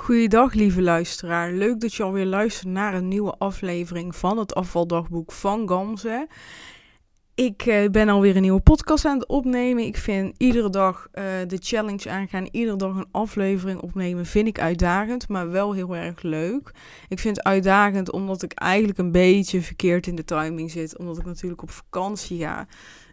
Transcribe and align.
Goeiedag, 0.00 0.52
lieve 0.52 0.82
luisteraar. 0.82 1.52
Leuk 1.52 1.80
dat 1.80 1.94
je 1.94 2.02
alweer 2.02 2.26
luistert 2.26 2.68
naar 2.68 2.94
een 2.94 3.08
nieuwe 3.08 3.34
aflevering 3.38 4.16
van 4.16 4.38
het 4.38 4.54
afvaldagboek 4.54 5.32
van 5.32 5.68
Gamze. 5.68 6.28
Ik 7.34 7.66
uh, 7.66 7.88
ben 7.88 8.08
alweer 8.08 8.36
een 8.36 8.42
nieuwe 8.42 8.60
podcast 8.60 9.04
aan 9.04 9.18
het 9.18 9.28
opnemen. 9.28 9.84
Ik 9.84 9.96
vind 9.96 10.34
iedere 10.36 10.70
dag 10.70 11.08
uh, 11.14 11.24
de 11.46 11.56
challenge 11.60 12.10
aangaan, 12.10 12.48
iedere 12.50 12.76
dag 12.76 12.96
een 12.96 13.08
aflevering 13.10 13.80
opnemen, 13.80 14.26
vind 14.26 14.48
ik 14.48 14.60
uitdagend, 14.60 15.28
maar 15.28 15.50
wel 15.50 15.72
heel 15.72 15.96
erg 15.96 16.22
leuk. 16.22 16.70
Ik 17.08 17.18
vind 17.18 17.36
het 17.36 17.46
uitdagend 17.46 18.12
omdat 18.12 18.42
ik 18.42 18.52
eigenlijk 18.52 18.98
een 18.98 19.12
beetje 19.12 19.62
verkeerd 19.62 20.06
in 20.06 20.14
de 20.14 20.24
timing 20.24 20.70
zit, 20.70 20.98
omdat 20.98 21.18
ik 21.18 21.24
natuurlijk 21.24 21.62
op 21.62 21.70
vakantie 21.70 22.38
ga. 22.38 22.66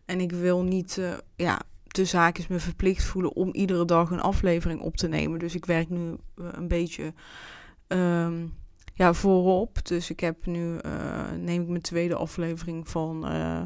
En 0.06 0.20
ik 0.20 0.32
wil 0.32 0.64
niet, 0.64 0.98
uh, 1.00 1.10
ja, 1.36 1.62
de 1.98 2.06
zaak 2.06 2.38
is 2.38 2.48
me 2.48 2.60
verplicht 2.60 3.04
voelen 3.04 3.36
om 3.36 3.54
iedere 3.54 3.86
dag 3.86 4.10
een 4.10 4.22
aflevering 4.22 4.82
op 4.82 4.98
te 4.98 5.08
nemen. 5.08 5.40
Dus 5.40 5.56
ik 5.56 5.66
werk 5.66 5.90
nu 5.90 6.16
een 6.36 6.68
beetje 6.68 7.14
um, 7.88 8.54
ja, 8.94 9.14
voorop. 9.14 9.86
Dus 9.86 10.10
ik 10.10 10.20
heb 10.20 10.46
nu, 10.46 10.78
uh, 10.86 11.32
neem 11.40 11.62
ik 11.62 11.68
mijn 11.68 11.82
tweede 11.82 12.16
aflevering 12.16 12.90
van, 12.90 13.34
uh, 13.34 13.62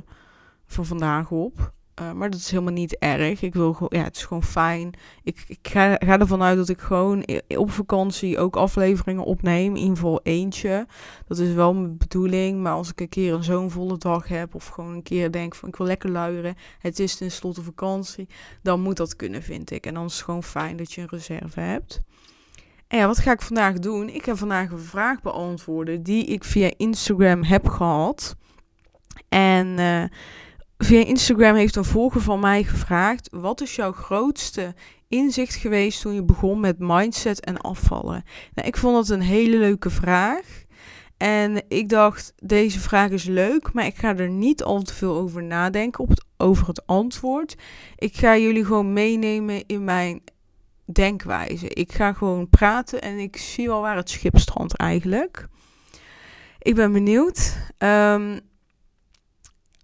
van 0.66 0.86
vandaag 0.86 1.32
op. 1.32 1.74
Uh, 2.02 2.12
maar 2.12 2.30
dat 2.30 2.40
is 2.40 2.52
helemaal 2.52 2.74
niet 2.74 2.98
erg. 2.98 3.42
Ik 3.42 3.54
wil 3.54 3.74
gewoon, 3.74 4.00
ja, 4.00 4.04
het 4.04 4.16
is 4.16 4.26
gewoon 4.26 4.44
fijn. 4.44 4.94
Ik, 5.24 5.44
ik 5.48 5.60
ga, 5.62 5.96
ga 6.00 6.20
ervan 6.20 6.42
uit 6.42 6.58
dat 6.58 6.70
ik 6.70 6.80
gewoon 6.80 7.26
op 7.48 7.72
vakantie 7.72 8.40
ook 8.40 8.56
afleveringen 8.56 9.24
opneem. 9.24 9.76
In 9.76 9.84
ieder 9.84 10.20
eentje. 10.24 10.88
Dat 11.28 11.38
is 11.38 11.54
wel 11.54 11.74
mijn 11.74 11.98
bedoeling. 11.98 12.62
Maar 12.62 12.74
als 12.74 12.90
ik 12.90 13.02
een 13.02 13.10
keer 13.10 13.34
een 13.34 13.44
zo'n 13.44 13.72
volle 13.72 13.98
dag 13.98 14.28
heb. 14.28 14.56
Of 14.56 14.68
gewoon 14.68 14.94
een 14.94 15.04
keer 15.04 15.32
denk 15.32 15.56
van 15.56 15.70
ik 15.70 15.76
wil 15.76 15.88
lekker 15.88 16.10
luieren. 16.10 16.56
Het 16.80 17.00
is 17.00 17.16
tenslotte 17.16 17.64
vakantie. 17.64 18.28
Dan 18.62 18.82
moet 18.82 18.98
dat 18.98 19.16
kunnen, 19.16 19.44
vind 19.44 19.72
ik. 19.72 19.86
En 19.86 19.94
dan 19.94 20.06
is 20.06 20.14
het 20.14 20.24
gewoon 20.24 20.44
fijn 20.44 20.78
dat 20.78 20.92
je 20.94 21.02
een 21.02 21.10
reserve 21.10 21.60
hebt. 21.60 22.02
En 22.88 22.98
ja, 22.98 23.08
wat 23.08 23.20
ga 23.20 23.32
ik 23.32 23.42
vandaag 23.42 23.80
doen? 23.80 24.10
Ik 24.10 24.24
ga 24.24 24.36
vandaag 24.36 24.72
een 24.72 24.80
vraag 24.80 25.22
beantwoorden 25.22 26.04
die 26.04 26.26
ik 26.26 26.44
via 26.44 26.72
Instagram 26.78 27.44
heb 27.44 27.68
gehad. 27.68 28.36
En 29.30 29.68
uh, 29.68 30.04
via 30.84 31.06
Instagram 31.06 31.56
heeft 31.56 31.76
een 31.76 31.86
volger 31.86 32.22
van 32.22 32.40
mij 32.40 32.64
gevraagd: 32.64 33.30
wat 33.32 33.62
is 33.62 33.76
jouw 33.76 33.92
grootste 33.92 34.74
inzicht 35.08 35.56
geweest 35.56 36.02
toen 36.02 36.14
je 36.14 36.24
begon 36.24 36.60
met 36.60 36.76
mindset 36.80 37.46
en 37.46 37.58
afvallen? 37.58 38.24
Nou, 38.54 38.68
ik 38.68 38.78
vond 38.78 38.96
dat 38.96 39.10
een 39.10 39.24
hele 39.24 39.58
leuke 39.58 39.90
vraag. 39.90 40.64
En 41.18 41.64
ik 41.68 41.90
dacht, 41.90 42.34
deze 42.38 42.80
vraag 42.80 43.10
is 43.10 43.24
leuk, 43.24 43.74
maar 43.74 43.86
ik 43.86 43.96
ga 43.96 44.18
er 44.18 44.30
niet 44.30 44.64
al 44.64 44.82
te 44.82 44.94
veel 44.94 45.16
over 45.16 45.44
nadenken 45.44 46.04
op 46.04 46.10
het, 46.10 46.24
over 46.38 46.68
het 46.68 46.88
antwoord. 46.88 47.56
Ik 47.96 48.16
ga 48.16 48.38
jullie 48.38 48.66
gewoon 48.66 48.94
meenemen 48.94 49.64
in 49.68 49.84
mijn 49.84 50.22
denkwijze. 50.86 51.68
Ik 51.68 51.92
ga 51.92 52.14
gewoon 52.14 52.50
praten 52.50 53.02
en 53.02 53.18
ik 53.18 53.38
zie 53.38 53.68
wel 53.68 53.82
waar 53.82 53.96
het 53.96 54.10
schip 54.10 54.38
strandt 54.38 54.78
eigenlijk. 54.78 55.48
Ik 56.60 56.76
ben 56.76 56.92
benieuwd. 56.92 57.58
Um, 57.78 58.40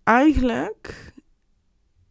eigenlijk 0.08 1.13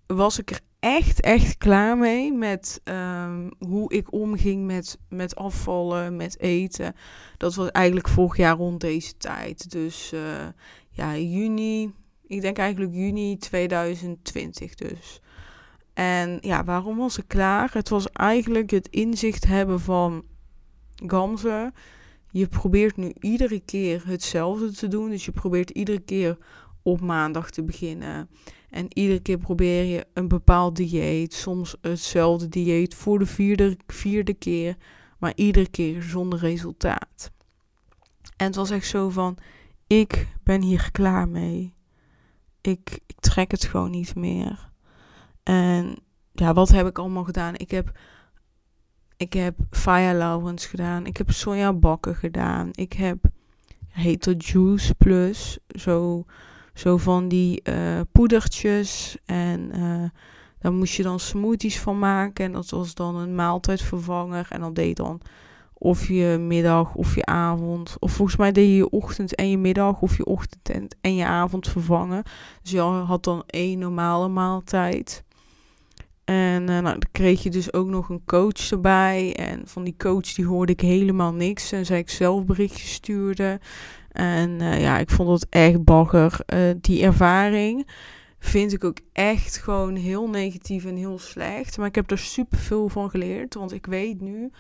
was 0.06 0.39
ik 0.39 0.50
er 0.50 0.61
echt, 0.78 1.20
echt 1.20 1.56
klaar 1.56 1.98
mee 1.98 2.33
met 2.33 2.80
um, 2.84 3.50
hoe 3.58 3.92
ik 3.92 4.12
omging 4.12 4.66
met, 4.66 4.98
met 5.08 5.36
afvallen, 5.36 6.16
met 6.16 6.41
eten. 6.41 6.94
Dat 7.36 7.55
was 7.55 7.70
eigenlijk 7.70 8.08
vorig 8.08 8.36
jaar 8.36 8.56
rond 8.56 8.80
deze 8.80 9.16
tijd. 9.16 9.70
Dus 9.70 10.12
uh, 10.12 10.20
ja, 10.91 11.16
juni, 11.16 11.94
ik 12.27 12.41
denk 12.41 12.58
eigenlijk 12.58 12.92
juni 12.94 13.36
2020 13.36 14.75
dus. 14.75 15.20
En 15.94 16.38
ja, 16.41 16.64
waarom 16.64 16.97
was 16.97 17.19
ik 17.19 17.28
klaar? 17.28 17.70
Het 17.72 17.88
was 17.88 18.10
eigenlijk 18.12 18.70
het 18.70 18.88
inzicht 18.88 19.47
hebben 19.47 19.81
van 19.81 20.25
Gamze. 21.06 21.72
Je 22.31 22.47
probeert 22.47 22.97
nu 22.97 23.12
iedere 23.20 23.60
keer 23.60 24.03
hetzelfde 24.06 24.72
te 24.72 24.88
doen. 24.88 25.10
Dus 25.10 25.25
je 25.25 25.33
probeert 25.33 25.70
iedere 25.70 26.00
keer 26.00 26.38
op 26.87 27.01
maandag 27.01 27.51
te 27.51 27.62
beginnen. 27.62 28.29
En 28.70 28.87
iedere 28.89 29.21
keer 29.21 29.38
probeer 29.38 29.84
je 29.84 30.06
een 30.15 30.28
bepaald 30.28 30.77
dieet. 30.77 31.34
Soms 31.34 31.77
hetzelfde 31.81 32.49
dieet 32.49 32.94
voor 32.94 33.19
de 33.19 33.27
vierde, 33.27 33.77
vierde 33.87 34.34
keer. 34.34 34.77
Maar 35.19 35.33
iedere 35.34 35.69
keer 35.69 36.03
zonder 36.03 36.38
resultaat. 36.38 37.31
En 38.37 38.47
het 38.47 38.55
was 38.55 38.71
echt 38.71 38.87
zo 38.87 39.09
van: 39.09 39.38
ik 39.87 40.27
ben 40.43 40.62
hier 40.62 40.88
klaar 40.93 41.28
mee. 41.28 41.75
Ik, 42.60 43.00
ik 43.06 43.21
trek 43.21 43.50
het 43.50 43.65
gewoon 43.65 43.91
niet 43.91 44.15
meer. 44.15 44.71
En 45.43 45.97
ja, 46.33 46.53
wat 46.53 46.69
heb 46.69 46.87
ik 46.87 46.99
allemaal 46.99 47.25
gedaan? 47.25 47.55
Ik 47.55 47.71
heb, 47.71 47.99
ik 49.16 49.33
heb 49.33 49.59
Fire 49.71 50.56
gedaan. 50.56 51.06
Ik 51.06 51.16
heb 51.16 51.31
soja 51.31 51.72
bakken 51.72 52.15
gedaan. 52.15 52.69
Ik 52.72 52.93
heb 52.93 53.19
Heter 53.89 54.37
Juice 54.37 54.94
Plus. 54.94 55.59
Zo 55.69 56.25
zo 56.76 56.97
van 56.97 57.28
die 57.28 57.60
uh, 57.64 58.00
poedertjes. 58.12 59.16
En 59.25 59.70
uh, 59.76 60.04
daar 60.59 60.72
moest 60.72 60.94
je 60.94 61.03
dan 61.03 61.20
smoothies 61.20 61.81
van 61.81 61.98
maken. 61.98 62.44
En 62.44 62.53
dat 62.53 62.70
was 62.70 62.94
dan 62.94 63.16
een 63.16 63.34
maaltijdvervanger. 63.34 64.47
En 64.50 64.60
dan 64.60 64.75
deed 64.75 64.97
dan 64.97 65.20
of 65.78 66.09
je 66.09 66.38
middag 66.41 66.94
of 66.94 67.15
je 67.15 67.25
avond. 67.25 67.97
Of 67.98 68.12
volgens 68.12 68.36
mij 68.36 68.53
deed 68.53 68.66
je 68.66 68.76
je 68.76 68.91
ochtend 68.91 69.34
en 69.34 69.50
je 69.50 69.59
middag 69.59 70.00
of 70.00 70.16
je 70.16 70.25
ochtend 70.25 70.70
en, 70.70 70.88
en 71.00 71.15
je 71.15 71.25
avond 71.25 71.69
vervangen. 71.69 72.22
Dus 72.62 72.70
je 72.70 72.81
had 72.81 73.25
dan 73.25 73.42
één 73.47 73.78
normale 73.78 74.28
maaltijd. 74.28 75.25
En 76.25 76.62
uh, 76.62 76.69
nou, 76.69 76.82
dan 76.82 77.03
kreeg 77.12 77.42
je 77.42 77.50
dus 77.50 77.72
ook 77.72 77.86
nog 77.86 78.09
een 78.09 78.25
coach 78.25 78.70
erbij. 78.70 79.34
En 79.36 79.62
van 79.65 79.84
die 79.84 79.94
coach 79.98 80.34
die 80.34 80.47
hoorde 80.47 80.72
ik 80.72 80.81
helemaal 80.81 81.34
niks. 81.34 81.72
En 81.72 81.86
zei 81.86 81.98
ik 81.98 82.10
zelf 82.10 82.44
berichtjes 82.44 82.92
stuurde. 82.92 83.60
En 84.16 84.50
uh, 84.50 84.81
ja, 84.81 84.99
ik 84.99 85.10
vond 85.10 85.28
het 85.28 85.47
echt 85.50 85.84
bagger. 85.84 86.41
Uh, 86.54 86.75
die 86.81 87.03
ervaring 87.03 87.88
vind 88.38 88.72
ik 88.72 88.84
ook 88.84 88.99
echt 89.12 89.56
gewoon 89.56 89.97
heel 89.97 90.28
negatief 90.28 90.84
en 90.84 90.97
heel 90.97 91.19
slecht. 91.19 91.78
Maar 91.78 91.87
ik 91.87 91.94
heb 91.94 92.10
er 92.10 92.19
super 92.19 92.59
veel 92.59 92.88
van 92.88 93.10
geleerd. 93.10 93.54
Want 93.54 93.72
ik 93.72 93.87
weet 93.87 94.21
nu 94.21 94.50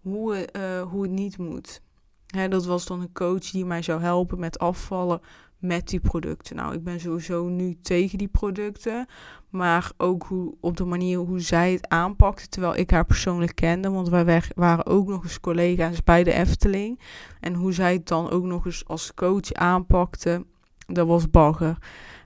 hoe, 0.00 0.48
uh, 0.56 0.82
hoe 0.82 1.02
het 1.02 1.10
niet 1.10 1.38
moet. 1.38 1.80
Hè, 2.26 2.48
dat 2.48 2.64
was 2.64 2.86
dan 2.86 3.00
een 3.00 3.12
coach 3.12 3.50
die 3.50 3.64
mij 3.64 3.82
zou 3.82 4.00
helpen 4.00 4.38
met 4.38 4.58
afvallen 4.58 5.20
met 5.64 5.88
die 5.88 6.00
producten. 6.00 6.56
Nou, 6.56 6.74
ik 6.74 6.84
ben 6.84 7.00
sowieso 7.00 7.48
nu 7.48 7.76
tegen 7.82 8.18
die 8.18 8.28
producten. 8.28 9.06
Maar 9.50 9.92
ook 9.96 10.22
hoe, 10.22 10.54
op 10.60 10.76
de 10.76 10.84
manier 10.84 11.18
hoe 11.18 11.40
zij 11.40 11.72
het 11.72 11.88
aanpakte. 11.88 12.48
Terwijl 12.48 12.76
ik 12.76 12.90
haar 12.90 13.04
persoonlijk 13.04 13.54
kende. 13.54 13.90
Want 13.90 14.08
wij 14.08 14.42
waren 14.54 14.86
ook 14.86 15.08
nog 15.08 15.22
eens 15.22 15.40
collega's 15.40 16.02
bij 16.02 16.24
de 16.24 16.32
Efteling. 16.32 17.00
En 17.40 17.54
hoe 17.54 17.72
zij 17.72 17.92
het 17.92 18.08
dan 18.08 18.30
ook 18.30 18.44
nog 18.44 18.66
eens 18.66 18.84
als 18.86 19.14
coach 19.14 19.52
aanpakte. 19.52 20.46
Dat 20.86 21.06
was 21.06 21.30
bagger. 21.30 21.78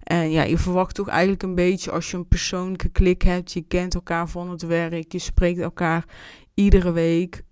En 0.03 0.31
ja, 0.31 0.43
je 0.43 0.59
verwacht 0.59 0.95
toch 0.95 1.09
eigenlijk 1.09 1.43
een 1.43 1.55
beetje 1.55 1.91
als 1.91 2.11
je 2.11 2.17
een 2.17 2.29
persoonlijke 2.29 2.89
klik 2.89 3.23
hebt. 3.23 3.53
Je 3.53 3.63
kent 3.63 3.95
elkaar 3.95 4.29
van 4.29 4.51
het 4.51 4.63
werk. 4.63 5.13
Je 5.13 5.19
spreekt 5.19 5.61
elkaar 5.61 6.05
iedere 6.55 6.93
week 6.93 7.43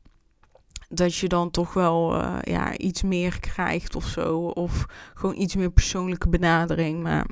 dat 0.89 1.15
je 1.15 1.29
dan 1.29 1.51
toch 1.51 1.73
wel 1.73 2.15
uh, 2.15 2.37
ja, 2.43 2.77
iets 2.77 3.03
meer 3.03 3.41
krijgt 3.41 3.97
of 3.97 4.07
zo. 4.07 4.39
Of 4.39 4.87
gewoon 5.15 5.37
iets 5.37 5.55
meer 5.57 5.71
persoonlijke 5.71 6.29
benadering. 6.29 7.03
Maar 7.03 7.27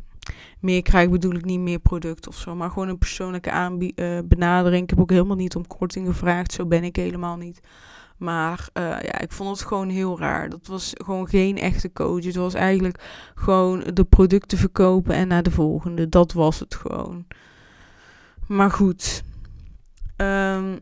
meer 0.60 0.82
krijg 0.82 1.10
bedoel 1.10 1.34
ik 1.34 1.44
niet 1.44 1.60
meer 1.60 1.78
product 1.78 2.28
of 2.28 2.37
zo. 2.37 2.54
Maar 2.54 2.70
gewoon 2.70 2.88
een 2.88 2.98
persoonlijke 2.98 3.50
uh, 3.94 4.19
benadering. 4.25 4.82
Ik 4.82 4.91
heb 4.91 5.00
ook 5.00 5.10
helemaal 5.10 5.37
niet 5.37 5.56
om 5.56 5.66
korting 5.66 6.06
gevraagd. 6.06 6.53
Zo 6.53 6.66
ben 6.66 6.84
ik 6.84 6.97
helemaal 6.97 7.37
niet. 7.37 7.60
Maar 8.16 8.69
uh, 8.75 8.84
ja, 8.84 9.20
ik 9.20 9.32
vond 9.32 9.59
het 9.59 9.66
gewoon 9.66 9.88
heel 9.88 10.19
raar. 10.19 10.48
Dat 10.48 10.66
was 10.66 10.91
gewoon 10.92 11.28
geen 11.28 11.59
echte 11.59 11.92
coach. 11.92 12.25
Het 12.25 12.34
was 12.34 12.54
eigenlijk 12.54 13.32
gewoon 13.34 13.84
de 13.94 14.04
producten 14.04 14.59
verkopen 14.59 15.15
en 15.15 15.28
naar 15.28 15.42
de 15.42 15.50
volgende. 15.50 16.09
Dat 16.09 16.32
was 16.32 16.60
het 16.60 16.75
gewoon. 16.75 17.26
Maar 18.47 18.71
goed. 18.71 19.22
Um, 20.16 20.81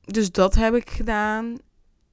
dus 0.00 0.32
dat 0.32 0.54
heb 0.54 0.74
ik 0.74 0.90
gedaan. 0.90 1.56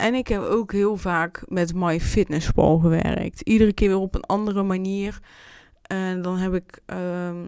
En 0.02 0.14
ik 0.14 0.28
heb 0.28 0.42
ook 0.42 0.72
heel 0.72 0.98
vaak 0.98 1.44
met 1.48 1.74
MyFitnessPal 1.74 2.78
gewerkt. 2.78 3.42
Iedere 3.42 3.74
keer 3.74 3.88
weer 3.88 3.98
op 3.98 4.16
een 4.16 4.26
andere 4.26 4.64
manier. 4.64 5.20
En 5.82 6.22
dan 6.22 6.38
heb 6.38 6.54
ik, 6.54 6.80
um, 6.86 7.48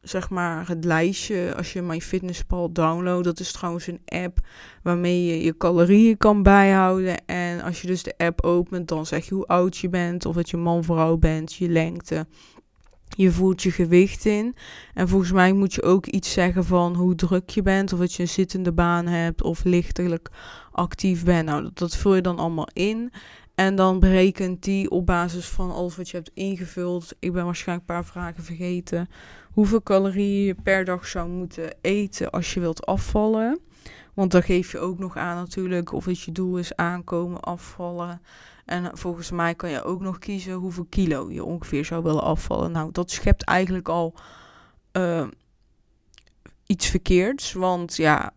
zeg 0.00 0.30
maar, 0.30 0.68
het 0.68 0.84
lijstje. 0.84 1.54
Als 1.56 1.72
je 1.72 1.82
MyFitnessPal 1.82 2.72
downloadt. 2.72 3.24
Dat 3.24 3.40
is 3.40 3.52
trouwens 3.52 3.86
een 3.86 4.00
app 4.04 4.38
waarmee 4.82 5.24
je 5.26 5.44
je 5.44 5.56
calorieën 5.56 6.16
kan 6.16 6.42
bijhouden. 6.42 7.26
En 7.26 7.60
als 7.62 7.80
je 7.80 7.86
dus 7.86 8.02
de 8.02 8.14
app 8.16 8.42
opent, 8.42 8.88
dan 8.88 9.06
zeg 9.06 9.24
je 9.28 9.34
hoe 9.34 9.46
oud 9.46 9.76
je 9.76 9.88
bent. 9.88 10.26
Of 10.26 10.34
dat 10.34 10.50
je 10.50 10.56
man, 10.56 10.84
vrouw 10.84 11.16
bent, 11.16 11.54
je 11.54 11.68
lengte. 11.68 12.26
Je 13.16 13.30
voelt 13.30 13.62
je 13.62 13.70
gewicht 13.70 14.24
in. 14.24 14.54
En 14.94 15.08
volgens 15.08 15.32
mij 15.32 15.52
moet 15.52 15.74
je 15.74 15.82
ook 15.82 16.06
iets 16.06 16.32
zeggen 16.32 16.64
van 16.64 16.94
hoe 16.94 17.14
druk 17.14 17.50
je 17.50 17.62
bent. 17.62 17.92
Of 17.92 17.98
dat 17.98 18.12
je 18.12 18.22
een 18.22 18.28
zittende 18.28 18.72
baan 18.72 19.06
hebt. 19.06 19.42
Of 19.42 19.64
lichtelijk 19.64 20.30
actief 20.72 21.24
bent. 21.24 21.46
Nou, 21.46 21.70
dat, 21.74 21.96
vul 21.96 22.14
je 22.14 22.20
dan 22.20 22.38
allemaal 22.38 22.68
in. 22.72 23.12
En 23.54 23.74
dan 23.74 24.00
berekent 24.00 24.62
die 24.62 24.90
op 24.90 25.06
basis 25.06 25.48
van 25.48 25.70
alles 25.70 25.96
wat 25.96 26.08
je 26.08 26.16
hebt 26.16 26.30
ingevuld. 26.34 27.14
Ik 27.18 27.32
ben 27.32 27.44
waarschijnlijk 27.44 27.88
een 27.88 27.94
paar 27.94 28.04
vragen 28.04 28.44
vergeten. 28.44 29.08
Hoeveel 29.52 29.82
calorieën 29.82 30.44
je 30.44 30.54
per 30.54 30.84
dag 30.84 31.06
zou 31.06 31.28
moeten 31.28 31.74
eten 31.80 32.30
als 32.30 32.54
je 32.54 32.60
wilt 32.60 32.86
afvallen. 32.86 33.60
Want 34.14 34.30
dan 34.30 34.42
geef 34.42 34.72
je 34.72 34.78
ook 34.78 34.98
nog 34.98 35.16
aan 35.16 35.36
natuurlijk 35.36 35.92
of 35.92 36.04
het 36.04 36.20
je 36.20 36.32
doel 36.32 36.58
is 36.58 36.76
aankomen, 36.76 37.40
afvallen. 37.40 38.20
En 38.64 38.90
volgens 38.92 39.30
mij 39.30 39.54
kan 39.54 39.70
je 39.70 39.84
ook 39.84 40.00
nog 40.00 40.18
kiezen 40.18 40.52
hoeveel 40.52 40.86
kilo 40.88 41.30
je 41.30 41.44
ongeveer 41.44 41.84
zou 41.84 42.02
willen 42.02 42.22
afvallen. 42.22 42.72
Nou, 42.72 42.92
dat 42.92 43.10
schept 43.10 43.44
eigenlijk 43.44 43.88
al 43.88 44.14
uh, 44.92 45.26
iets 46.66 46.86
verkeerds. 46.86 47.52
Want 47.52 47.96
ja, 47.96 48.32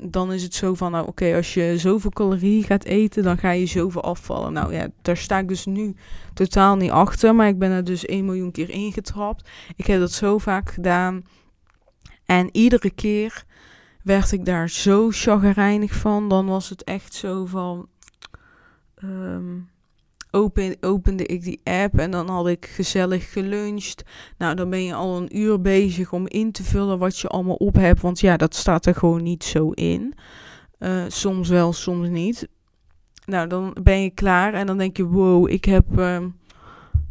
dan 0.00 0.32
is 0.32 0.42
het 0.42 0.54
zo 0.54 0.74
van, 0.74 0.90
nou 0.90 1.06
oké, 1.06 1.34
als 1.36 1.54
je 1.54 1.74
zoveel 1.78 2.10
calorieën 2.10 2.64
gaat 2.64 2.84
eten, 2.84 3.22
dan 3.22 3.38
ga 3.38 3.50
je 3.50 3.66
zoveel 3.66 4.02
afvallen. 4.02 4.52
Nou 4.52 4.74
ja, 4.74 4.88
daar 5.02 5.16
sta 5.16 5.38
ik 5.38 5.48
dus 5.48 5.66
nu 5.66 5.94
totaal 6.34 6.76
niet 6.76 6.90
achter, 6.90 7.34
maar 7.34 7.48
ik 7.48 7.58
ben 7.58 7.70
er 7.70 7.84
dus 7.84 8.06
1 8.06 8.24
miljoen 8.24 8.50
keer 8.50 8.70
ingetrapt. 8.70 9.48
Ik 9.76 9.86
heb 9.86 10.00
dat 10.00 10.12
zo 10.12 10.38
vaak 10.38 10.70
gedaan. 10.70 11.24
En 12.24 12.48
iedere 12.52 12.90
keer 12.90 13.44
werd 14.02 14.32
ik 14.32 14.44
daar 14.44 14.70
zo 14.70 15.10
chagrijnig 15.10 15.94
van. 15.94 16.28
Dan 16.28 16.46
was 16.46 16.68
het 16.68 16.84
echt 16.84 17.14
zo 17.14 17.46
van... 17.46 17.88
Um, 19.04 19.70
open, 20.32 20.76
opende 20.80 21.26
ik 21.26 21.42
die 21.42 21.60
app 21.64 21.98
en 21.98 22.10
dan 22.10 22.28
had 22.28 22.48
ik 22.48 22.66
gezellig 22.66 23.32
geluncht. 23.32 24.02
Nou, 24.38 24.54
dan 24.54 24.70
ben 24.70 24.84
je 24.84 24.94
al 24.94 25.16
een 25.16 25.38
uur 25.38 25.60
bezig 25.60 26.12
om 26.12 26.28
in 26.28 26.52
te 26.52 26.62
vullen 26.62 26.98
wat 26.98 27.18
je 27.18 27.28
allemaal 27.28 27.54
op 27.54 27.74
hebt. 27.74 28.00
Want 28.00 28.20
ja, 28.20 28.36
dat 28.36 28.54
staat 28.54 28.86
er 28.86 28.94
gewoon 28.94 29.22
niet 29.22 29.44
zo 29.44 29.70
in. 29.70 30.14
Uh, 30.78 31.04
soms 31.08 31.48
wel, 31.48 31.72
soms 31.72 32.08
niet. 32.08 32.48
Nou, 33.26 33.48
dan 33.48 33.76
ben 33.82 34.02
je 34.02 34.10
klaar 34.10 34.54
en 34.54 34.66
dan 34.66 34.78
denk 34.78 34.96
je, 34.96 35.04
wow, 35.04 35.50
ik 35.50 35.64
heb... 35.64 35.84
Uh, 35.98 36.24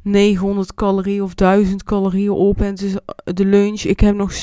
900 0.02 0.74
calorieën 0.74 1.24
of 1.24 1.34
1000 1.34 1.84
calorieën 1.84 2.32
op 2.32 2.62
en 2.62 2.68
het 2.68 2.82
is 2.82 2.96
de 3.24 3.46
lunch. 3.46 3.82
Ik 3.82 4.00
heb 4.00 4.16
nog 4.16 4.34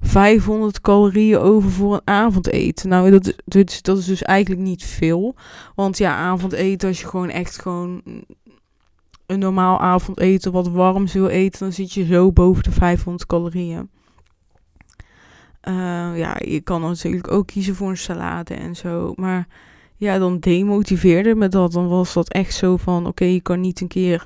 500 0.00 0.80
calorieën 0.80 1.38
over 1.38 1.70
voor 1.70 1.94
een 1.94 2.00
avondeten. 2.04 2.88
Nou, 2.88 3.10
dat, 3.10 3.34
dat, 3.44 3.78
dat 3.82 3.98
is 3.98 4.04
dus 4.04 4.22
eigenlijk 4.22 4.60
niet 4.60 4.84
veel. 4.84 5.34
Want 5.74 5.98
ja, 5.98 6.16
avondeten, 6.16 6.88
als 6.88 7.00
je 7.00 7.06
gewoon 7.06 7.30
echt 7.30 7.60
gewoon 7.60 8.02
een 9.26 9.38
normaal 9.38 9.80
avondeten 9.80 10.52
wat 10.52 10.68
warms 10.68 11.12
wil 11.12 11.28
eten, 11.28 11.60
dan 11.60 11.72
zit 11.72 11.92
je 11.92 12.04
zo 12.04 12.32
boven 12.32 12.62
de 12.62 12.70
500 12.70 13.26
calorieën. 13.26 13.90
Uh, 15.68 15.74
ja, 16.18 16.36
je 16.38 16.60
kan 16.60 16.80
natuurlijk 16.80 17.30
ook 17.30 17.46
kiezen 17.46 17.74
voor 17.74 17.88
een 17.88 17.96
salade 17.96 18.54
en 18.54 18.76
zo. 18.76 19.12
Maar 19.16 19.46
ja, 19.96 20.18
dan 20.18 20.38
demotiveerde 20.38 21.34
me 21.34 21.48
dat. 21.48 21.72
Dan 21.72 21.88
was 21.88 22.12
dat 22.12 22.28
echt 22.28 22.54
zo 22.54 22.76
van: 22.76 23.06
oké, 23.06 23.24
je 23.24 23.40
kan 23.40 23.60
niet 23.60 23.80
een 23.80 23.88
keer 23.88 24.24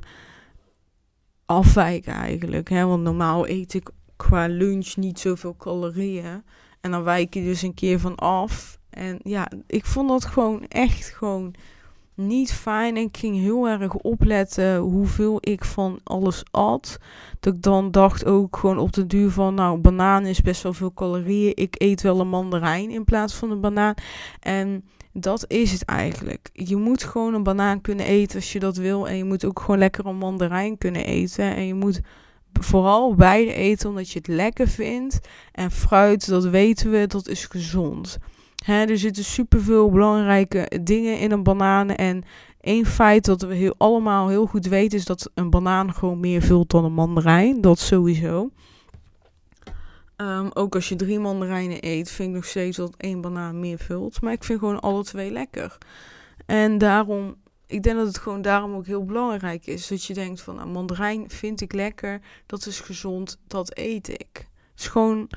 afwijken 1.47 2.13
eigenlijk. 2.13 2.69
Hè? 2.69 2.87
Want 2.87 3.03
normaal 3.03 3.49
eet 3.49 3.75
ik 3.75 3.91
qua 4.17 4.47
lunch 4.47 4.97
niet 4.97 5.21
zoveel 5.21 5.57
calorieën. 5.57 6.43
En 6.81 6.91
dan 6.91 7.03
wijk 7.03 7.35
je 7.35 7.43
dus 7.43 7.63
een 7.63 7.75
keer 7.75 8.01
van 8.01 8.15
af. 8.15 8.79
En 8.91 9.19
ja, 9.23 9.49
ik 9.67 9.85
vond 9.85 10.09
dat 10.09 10.25
gewoon 10.25 10.67
echt 10.69 11.09
gewoon 11.09 11.55
niet 12.15 12.53
fijn. 12.53 12.97
En 12.97 13.03
ik 13.03 13.17
ging 13.17 13.37
heel 13.37 13.69
erg 13.69 13.95
opletten 13.95 14.77
hoeveel 14.77 15.39
ik 15.41 15.65
van 15.65 16.01
alles 16.05 16.43
at. 16.51 16.99
Dat 17.41 17.55
ik 17.55 17.63
dan 17.63 17.91
dacht 17.91 18.25
ook 18.25 18.57
gewoon 18.57 18.79
op 18.79 18.93
de 18.93 19.07
duur 19.07 19.31
van, 19.31 19.55
nou, 19.55 19.79
banaan 19.79 20.27
is 20.27 20.41
best 20.41 20.63
wel 20.63 20.73
veel 20.73 20.93
calorieën. 20.95 21.53
Ik 21.55 21.75
eet 21.79 22.03
wel 22.03 22.21
een 22.21 22.29
mandarijn 22.29 22.91
in 22.91 23.05
plaats 23.05 23.35
van 23.35 23.51
een 23.51 23.61
banaan. 23.61 23.95
En 24.41 24.85
dat 25.17 25.45
is 25.49 25.73
het 25.73 25.85
eigenlijk. 25.85 26.51
Je 26.53 26.77
moet 26.77 27.05
gewoon 27.05 27.35
een 27.35 27.43
banaan 27.43 27.81
kunnen 27.81 28.07
eten 28.07 28.37
als 28.37 28.53
je 28.53 28.59
dat 28.59 28.77
wil. 28.77 29.09
En 29.09 29.17
je 29.17 29.25
moet 29.25 29.45
ook 29.45 29.61
gewoon 29.61 29.79
lekker 29.79 30.07
een 30.07 30.17
mandarijn 30.17 30.79
kunnen 30.79 31.05
eten. 31.05 31.55
En 31.55 31.67
je 31.67 31.75
moet 31.75 32.01
vooral 32.53 33.15
beide 33.15 33.53
eten 33.53 33.89
omdat 33.89 34.11
je 34.11 34.19
het 34.19 34.29
lekker 34.29 34.69
vindt. 34.69 35.21
En 35.53 35.71
fruit, 35.71 36.29
dat 36.29 36.45
weten 36.45 36.91
we, 36.91 37.07
dat 37.07 37.29
is 37.29 37.47
gezond. 37.47 38.19
Er 38.67 38.99
zitten 38.99 39.25
superveel 39.25 39.91
belangrijke 39.91 40.81
dingen 40.83 41.19
in 41.19 41.31
een 41.31 41.43
banaan. 41.43 41.91
En 41.91 42.25
één 42.61 42.87
feit 42.87 43.25
dat 43.25 43.43
we 43.43 43.55
heel, 43.55 43.75
allemaal 43.79 44.29
heel 44.29 44.47
goed 44.47 44.67
weten 44.67 44.99
is 44.99 45.05
dat 45.05 45.31
een 45.35 45.51
banaan 45.51 45.95
gewoon 45.95 46.21
meer 46.21 46.43
vult 46.43 46.71
dan 46.71 46.85
een 46.85 46.93
mandarijn. 46.93 47.61
Dat 47.61 47.79
sowieso. 47.79 48.51
Um, 50.17 50.51
ook 50.53 50.75
als 50.75 50.89
je 50.89 50.97
drie 50.97 51.19
mandarijnen 51.19 51.79
eet, 51.81 52.11
vind 52.11 52.29
ik 52.29 52.35
nog 52.35 52.45
steeds 52.45 52.77
dat 52.77 52.95
één 52.97 53.21
banaan 53.21 53.61
meer 53.61 53.79
vult. 53.79 54.21
Maar 54.21 54.33
ik 54.33 54.45
vind 54.45 54.59
gewoon 54.59 54.81
alle 54.81 55.05
twee 55.05 55.31
lekker. 55.31 55.79
En 56.47 56.79
daarom, 56.79 57.37
ik 57.67 57.83
denk 57.83 57.97
dat 57.97 58.07
het 58.07 58.19
gewoon 58.19 58.43
daarom 58.43 58.75
ook 58.75 58.87
heel 58.87 59.05
belangrijk 59.05 59.67
is. 59.67 59.89
Dat 59.89 60.05
je 60.05 60.15
denkt 60.15 60.41
van, 60.41 60.55
nou, 60.55 60.69
mandarijn 60.69 61.31
vind 61.31 61.61
ik 61.61 61.73
lekker, 61.73 62.21
dat 62.47 62.67
is 62.67 62.81
gezond, 62.81 63.39
dat 63.47 63.79
eet 63.79 64.09
ik. 64.09 64.49
Is 64.77 64.87
gewoon, 64.87 65.31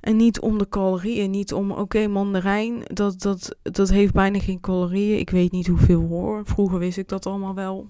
en 0.00 0.16
niet 0.16 0.40
om 0.40 0.58
de 0.58 0.68
calorieën, 0.68 1.30
niet 1.30 1.52
om, 1.52 1.70
oké, 1.70 2.06
mandarijn, 2.06 2.82
dat, 2.84 3.20
dat, 3.20 3.56
dat 3.62 3.88
heeft 3.88 4.12
bijna 4.12 4.38
geen 4.38 4.60
calorieën. 4.60 5.18
Ik 5.18 5.30
weet 5.30 5.52
niet 5.52 5.66
hoeveel 5.66 6.06
hoor. 6.06 6.46
Vroeger 6.46 6.78
wist 6.78 6.98
ik 6.98 7.08
dat 7.08 7.26
allemaal 7.26 7.54
wel. 7.54 7.88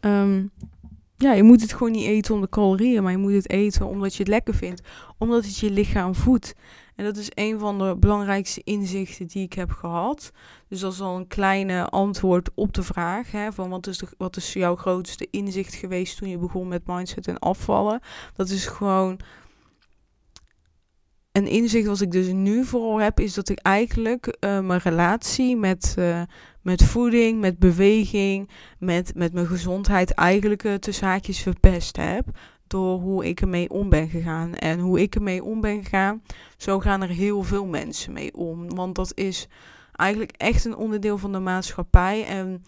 Um, 0.00 0.50
ja, 1.16 1.32
je 1.32 1.42
moet 1.42 1.60
het 1.60 1.72
gewoon 1.72 1.92
niet 1.92 2.06
eten 2.06 2.34
om 2.34 2.40
de 2.40 2.48
calorieën, 2.48 3.02
maar 3.02 3.12
je 3.12 3.18
moet 3.18 3.32
het 3.32 3.50
eten 3.50 3.86
omdat 3.86 4.12
je 4.12 4.18
het 4.18 4.28
lekker 4.28 4.54
vindt. 4.54 4.82
Omdat 5.18 5.44
het 5.44 5.58
je 5.58 5.70
lichaam 5.70 6.14
voedt. 6.14 6.54
En 6.96 7.04
dat 7.04 7.16
is 7.16 7.28
een 7.34 7.58
van 7.58 7.78
de 7.78 7.96
belangrijkste 7.98 8.60
inzichten 8.64 9.26
die 9.26 9.42
ik 9.42 9.52
heb 9.52 9.70
gehad. 9.70 10.32
Dus 10.68 10.80
dat 10.80 10.92
is 10.92 11.00
al 11.00 11.16
een 11.16 11.26
kleine 11.26 11.88
antwoord 11.88 12.50
op 12.54 12.74
de 12.74 12.82
vraag. 12.82 13.30
Hè, 13.30 13.52
van 13.52 13.70
wat 13.70 13.86
is, 13.86 13.98
de, 13.98 14.06
wat 14.18 14.36
is 14.36 14.52
jouw 14.52 14.76
grootste 14.76 15.28
inzicht 15.30 15.74
geweest 15.74 16.16
toen 16.16 16.28
je 16.28 16.38
begon 16.38 16.68
met 16.68 16.86
mindset 16.86 17.28
en 17.28 17.38
afvallen? 17.38 18.00
Dat 18.34 18.48
is 18.48 18.66
gewoon 18.66 19.20
een 21.34 21.46
inzicht 21.46 21.86
wat 21.86 22.00
ik 22.00 22.10
dus 22.10 22.26
nu 22.32 22.64
vooral 22.64 23.00
heb, 23.00 23.20
is 23.20 23.34
dat 23.34 23.48
ik 23.48 23.58
eigenlijk 23.58 24.36
uh, 24.40 24.60
mijn 24.60 24.80
relatie 24.80 25.56
met, 25.56 25.94
uh, 25.98 26.22
met 26.62 26.84
voeding, 26.84 27.40
met 27.40 27.58
beweging, 27.58 28.50
met, 28.78 29.14
met 29.14 29.32
mijn 29.32 29.46
gezondheid 29.46 30.10
eigenlijk 30.10 30.64
uh, 30.64 30.74
tussen 30.74 31.06
haakjes 31.06 31.40
verpest 31.40 31.96
heb. 31.96 32.24
Door 32.66 32.98
hoe 32.98 33.26
ik 33.26 33.40
ermee 33.40 33.70
om 33.70 33.88
ben 33.88 34.08
gegaan. 34.08 34.54
En 34.54 34.78
hoe 34.78 35.00
ik 35.00 35.14
ermee 35.14 35.44
om 35.44 35.60
ben 35.60 35.82
gegaan, 35.82 36.22
zo 36.56 36.80
gaan 36.80 37.02
er 37.02 37.08
heel 37.08 37.42
veel 37.42 37.66
mensen 37.66 38.12
mee 38.12 38.34
om. 38.34 38.74
Want 38.74 38.94
dat 38.94 39.12
is 39.14 39.48
eigenlijk 39.92 40.32
echt 40.36 40.64
een 40.64 40.76
onderdeel 40.76 41.18
van 41.18 41.32
de 41.32 41.38
maatschappij. 41.38 42.24
En 42.26 42.64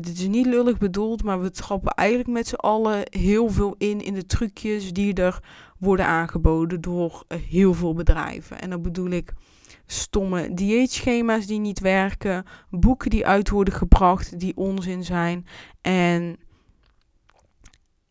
dit 0.00 0.18
is 0.18 0.26
niet 0.26 0.46
lullig 0.46 0.78
bedoeld, 0.78 1.22
maar 1.22 1.40
we 1.40 1.50
trappen 1.50 1.92
eigenlijk 1.92 2.28
met 2.28 2.48
z'n 2.48 2.54
allen 2.54 3.02
heel 3.10 3.48
veel 3.48 3.74
in 3.78 4.00
in 4.00 4.14
de 4.14 4.26
trucjes 4.26 4.92
die 4.92 5.14
er 5.14 5.40
worden 5.82 6.06
aangeboden 6.06 6.80
door 6.80 7.24
uh, 7.28 7.38
heel 7.48 7.74
veel 7.74 7.94
bedrijven. 7.94 8.60
En 8.60 8.70
dan 8.70 8.82
bedoel 8.82 9.10
ik 9.10 9.32
stomme 9.86 10.54
dieetschema's 10.54 11.46
die 11.46 11.58
niet 11.58 11.80
werken, 11.80 12.44
boeken 12.70 13.10
die 13.10 13.26
uit 13.26 13.50
worden 13.50 13.74
gebracht 13.74 14.38
die 14.38 14.56
onzin 14.56 15.04
zijn 15.04 15.46
en, 15.80 16.36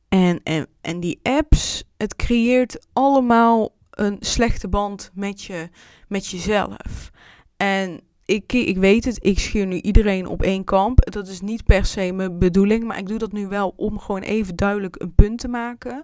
en, 0.09 0.39
en, 0.43 0.67
en 0.81 0.99
die 0.99 1.19
apps, 1.23 1.83
het 1.97 2.15
creëert 2.15 2.87
allemaal 2.93 3.75
een 3.89 4.17
slechte 4.19 4.67
band 4.67 5.11
met, 5.13 5.43
je, 5.43 5.69
met 6.07 6.27
jezelf. 6.27 7.11
En 7.57 8.01
ik, 8.25 8.53
ik 8.53 8.77
weet 8.77 9.05
het, 9.05 9.25
ik 9.25 9.39
scheer 9.39 9.65
nu 9.65 9.81
iedereen 9.81 10.27
op 10.27 10.41
één 10.41 10.63
kamp. 10.63 11.11
Dat 11.11 11.27
is 11.27 11.41
niet 11.41 11.63
per 11.63 11.85
se 11.85 12.11
mijn 12.11 12.39
bedoeling, 12.39 12.83
maar 12.83 12.97
ik 12.97 13.07
doe 13.07 13.17
dat 13.17 13.31
nu 13.31 13.47
wel 13.47 13.73
om 13.75 13.99
gewoon 13.99 14.21
even 14.21 14.55
duidelijk 14.55 15.01
een 15.01 15.15
punt 15.15 15.39
te 15.39 15.47
maken. 15.47 16.03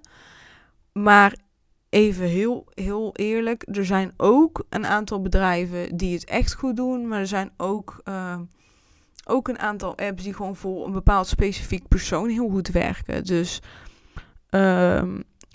Maar 0.93 1.36
even 1.89 2.25
heel, 2.25 2.65
heel 2.74 3.15
eerlijk, 3.15 3.65
er 3.72 3.86
zijn 3.86 4.13
ook 4.17 4.65
een 4.70 4.86
aantal 4.86 5.22
bedrijven 5.22 5.98
die 5.98 6.13
het 6.13 6.25
echt 6.25 6.53
goed 6.53 6.75
doen, 6.75 7.08
maar 7.08 7.20
er 7.20 7.27
zijn 7.27 7.51
ook, 7.58 8.01
uh, 8.06 8.39
ook 9.25 9.48
een 9.48 9.60
aantal 9.60 9.98
apps 9.98 10.24
die 10.24 10.34
gewoon 10.34 10.56
voor 10.56 10.86
een 10.86 10.91
bepaald 10.91 11.27
specifiek 11.27 11.88
persoon 11.88 12.29
heel 12.29 12.50
goed 12.50 12.67
werken. 12.67 13.24
Dus 13.24 13.62
uh, 14.50 15.03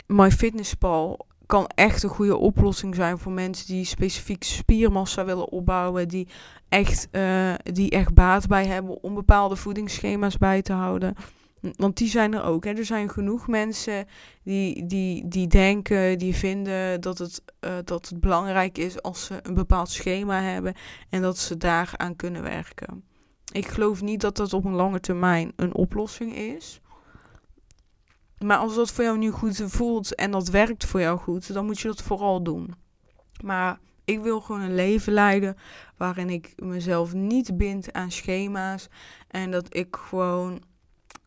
MyFitnessPal 0.07 1.27
kan 1.47 1.67
echt 1.75 2.03
een 2.03 2.09
goede 2.09 2.37
oplossing 2.37 2.95
zijn 2.95 3.19
voor 3.19 3.33
mensen 3.33 3.67
die 3.67 3.85
specifiek 3.85 4.43
spiermassa 4.43 5.25
willen 5.25 5.49
opbouwen, 5.49 6.09
die 6.09 6.29
echt, 6.69 7.09
uh, 7.12 7.55
die 7.62 7.91
echt 7.91 8.15
baat 8.15 8.47
bij 8.47 8.67
hebben 8.67 9.03
om 9.03 9.15
bepaalde 9.15 9.57
voedingsschema's 9.57 10.39
bij 10.39 10.62
te 10.62 10.73
houden. 10.73 11.15
Want 11.76 11.97
die 11.97 12.09
zijn 12.09 12.35
er 12.35 12.42
ook. 12.42 12.64
Hè. 12.64 12.71
Er 12.71 12.85
zijn 12.85 13.11
genoeg 13.11 13.47
mensen 13.49 14.07
die, 14.42 14.87
die, 14.87 15.28
die 15.28 15.47
denken, 15.47 16.19
die 16.19 16.35
vinden 16.35 17.00
dat 17.00 17.19
het, 17.19 17.42
uh, 17.61 17.75
dat 17.85 18.09
het 18.09 18.21
belangrijk 18.21 18.78
is 18.78 19.02
als 19.02 19.25
ze 19.25 19.38
een 19.42 19.54
bepaald 19.54 19.90
schema 19.90 20.40
hebben 20.40 20.75
en 21.11 21.23
dat 21.23 21.38
ze 21.38 21.57
daaraan 21.57 22.16
kunnen 22.16 22.42
werken. 22.42 23.04
Ik 23.52 23.66
geloof 23.66 24.02
niet 24.02 24.21
dat 24.21 24.37
dat 24.37 24.52
op 24.52 24.64
een 24.64 24.75
lange 24.75 25.00
termijn 25.00 25.52
een 25.57 25.75
oplossing 25.75 26.37
is. 26.37 26.81
Maar 28.38 28.59
als 28.59 28.75
dat 28.75 28.90
voor 28.90 29.04
jou 29.04 29.19
nu 29.19 29.31
goed 29.31 29.62
voelt 29.66 30.14
en 30.14 30.31
dat 30.31 30.49
werkt 30.49 30.87
voor 30.87 31.00
jou 31.00 31.19
goed, 31.19 31.52
dan 31.52 31.66
moet 31.66 31.81
je 31.81 31.88
dat 31.88 32.02
vooral 32.02 32.42
doen. 32.42 32.75
Maar 33.45 33.78
ik 34.04 34.21
wil 34.21 34.40
gewoon 34.40 34.61
een 34.61 34.75
leven 34.75 35.12
leiden 35.12 35.57
waarin 35.97 36.31
ik 36.31 36.52
mezelf 36.57 37.12
niet 37.12 37.57
bind 37.57 37.92
aan 37.92 38.11
schema's 38.11 38.88
en 39.28 39.50
dat 39.50 39.76
ik 39.76 39.97
gewoon 39.97 40.62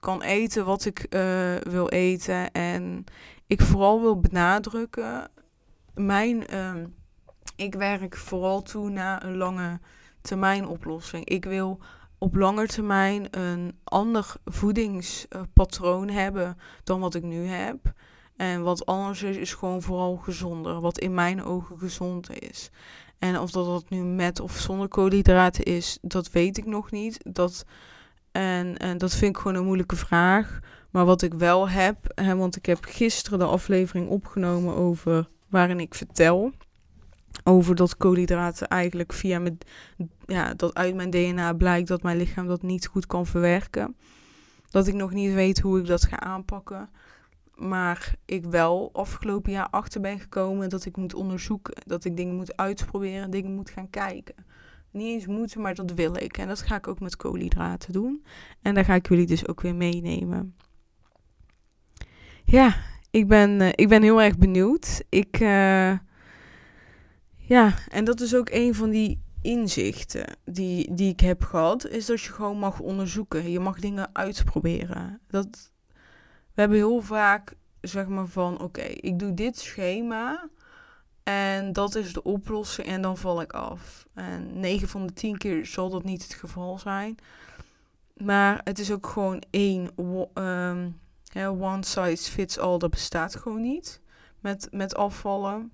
kan 0.05 0.21
eten 0.21 0.65
wat 0.65 0.85
ik 0.85 1.05
uh, 1.09 1.55
wil 1.55 1.89
eten. 1.89 2.51
En 2.51 3.03
ik 3.47 3.61
vooral 3.61 4.01
wil 4.01 4.19
benadrukken, 4.19 5.31
mijn 5.93 6.43
uh, 6.53 6.73
ik 7.55 7.75
werk 7.75 8.17
vooral 8.17 8.61
toe 8.61 8.89
naar 8.89 9.23
een 9.23 9.37
lange 9.37 9.79
termijn 10.21 10.67
oplossing. 10.67 11.25
Ik 11.25 11.45
wil 11.45 11.79
op 12.17 12.35
lange 12.35 12.67
termijn 12.67 13.27
een 13.39 13.79
ander 13.83 14.33
voedingspatroon 14.45 16.09
hebben 16.09 16.57
dan 16.83 16.99
wat 16.99 17.15
ik 17.15 17.23
nu 17.23 17.45
heb. 17.45 17.93
En 18.35 18.63
wat 18.63 18.85
anders 18.85 19.23
is, 19.23 19.37
is 19.37 19.53
gewoon 19.53 19.81
vooral 19.81 20.15
gezonder. 20.15 20.79
Wat 20.81 20.99
in 20.99 21.13
mijn 21.13 21.43
ogen 21.43 21.77
gezond 21.77 22.41
is. 22.41 22.69
En 23.19 23.39
of 23.39 23.51
dat, 23.51 23.65
dat 23.65 23.89
nu 23.89 24.03
met 24.03 24.39
of 24.39 24.57
zonder 24.57 24.87
koolhydraten 24.87 25.63
is, 25.63 25.97
dat 26.01 26.31
weet 26.31 26.57
ik 26.57 26.65
nog 26.65 26.91
niet. 26.91 27.19
Dat, 27.23 27.65
en, 28.35 28.77
en 28.77 28.97
dat 28.97 29.15
vind 29.15 29.35
ik 29.35 29.41
gewoon 29.41 29.57
een 29.57 29.65
moeilijke 29.65 29.95
vraag. 29.95 30.59
Maar 30.91 31.05
wat 31.05 31.21
ik 31.21 31.33
wel 31.33 31.69
heb, 31.69 31.97
hè, 32.15 32.35
want 32.35 32.55
ik 32.55 32.65
heb 32.65 32.85
gisteren 32.85 33.39
de 33.39 33.45
aflevering 33.45 34.09
opgenomen 34.09 34.75
over 34.75 35.29
waarin 35.49 35.79
ik 35.79 35.95
vertel 35.95 36.51
over 37.43 37.75
dat 37.75 37.97
koolhydraten 37.97 38.67
eigenlijk 38.67 39.13
via 39.13 39.39
mijn, 39.39 39.57
ja, 40.25 40.53
dat 40.53 40.73
uit 40.73 40.95
mijn 40.95 41.09
DNA 41.09 41.53
blijkt 41.53 41.87
dat 41.87 42.03
mijn 42.03 42.17
lichaam 42.17 42.47
dat 42.47 42.61
niet 42.61 42.87
goed 42.87 43.05
kan 43.05 43.25
verwerken. 43.25 43.95
Dat 44.69 44.87
ik 44.87 44.93
nog 44.93 45.11
niet 45.11 45.33
weet 45.33 45.59
hoe 45.59 45.79
ik 45.79 45.85
dat 45.85 46.05
ga 46.05 46.19
aanpakken. 46.19 46.89
Maar 47.55 48.15
ik 48.25 48.45
wel 48.45 48.89
afgelopen 48.93 49.51
jaar 49.51 49.69
achter 49.69 50.01
ben 50.01 50.19
gekomen 50.19 50.69
dat 50.69 50.85
ik 50.85 50.97
moet 50.97 51.13
onderzoeken. 51.13 51.73
Dat 51.85 52.05
ik 52.05 52.17
dingen 52.17 52.35
moet 52.35 52.57
uitproberen, 52.57 53.31
dingen 53.31 53.55
moet 53.55 53.69
gaan 53.69 53.89
kijken. 53.89 54.35
Niet 54.95 55.13
eens 55.13 55.25
moeten, 55.25 55.61
maar 55.61 55.75
dat 55.75 55.91
wil 55.93 56.15
ik. 56.15 56.37
En 56.37 56.47
dat 56.47 56.61
ga 56.61 56.75
ik 56.75 56.87
ook 56.87 56.99
met 56.99 57.15
koolhydraten 57.15 57.93
doen. 57.93 58.25
En 58.61 58.73
daar 58.73 58.85
ga 58.85 58.93
ik 58.93 59.09
jullie 59.09 59.25
dus 59.25 59.47
ook 59.47 59.61
weer 59.61 59.75
meenemen. 59.75 60.55
Ja, 62.45 62.75
ik 63.11 63.27
ben, 63.27 63.61
uh, 63.61 63.69
ik 63.71 63.87
ben 63.87 64.03
heel 64.03 64.21
erg 64.21 64.37
benieuwd. 64.37 65.03
Ik, 65.09 65.39
uh, 65.39 65.97
ja, 67.35 67.73
en 67.89 68.05
dat 68.05 68.21
is 68.21 68.35
ook 68.35 68.49
een 68.49 68.75
van 68.75 68.89
die 68.89 69.21
inzichten 69.41 70.37
die, 70.45 70.93
die 70.93 71.11
ik 71.11 71.19
heb 71.19 71.43
gehad, 71.43 71.87
is 71.87 72.05
dat 72.05 72.21
je 72.21 72.31
gewoon 72.31 72.57
mag 72.57 72.79
onderzoeken. 72.79 73.51
Je 73.51 73.59
mag 73.59 73.79
dingen 73.79 74.09
uitproberen. 74.13 75.19
Dat, 75.27 75.71
we 76.53 76.61
hebben 76.61 76.77
heel 76.77 77.01
vaak, 77.01 77.53
zeg 77.81 78.07
maar, 78.07 78.27
van 78.27 78.61
oké, 78.61 78.81
ik 78.81 79.19
doe 79.19 79.33
dit 79.33 79.57
schema 79.57 80.49
en 81.25 81.73
dat 81.73 81.95
is 81.95 82.13
de 82.13 82.23
oplossing 82.23 82.87
en 82.87 83.01
dan 83.01 83.17
val 83.17 83.41
ik 83.41 83.53
af. 83.53 84.07
En 84.13 84.59
9 84.59 84.87
van 84.87 85.07
de 85.07 85.13
10 85.13 85.37
keer 85.37 85.65
zal 85.65 85.89
dat 85.89 86.03
niet 86.03 86.23
het 86.23 86.33
geval 86.33 86.79
zijn. 86.79 87.17
Maar 88.13 88.61
het 88.63 88.79
is 88.79 88.91
ook 88.91 89.07
gewoon 89.07 89.43
één 89.49 89.89
um, 90.33 90.99
one 91.33 91.83
size 91.83 92.31
fits 92.31 92.59
all, 92.59 92.77
dat 92.77 92.89
bestaat 92.89 93.35
gewoon 93.35 93.61
niet 93.61 94.01
met, 94.39 94.67
met 94.71 94.95
afvallen. 94.95 95.71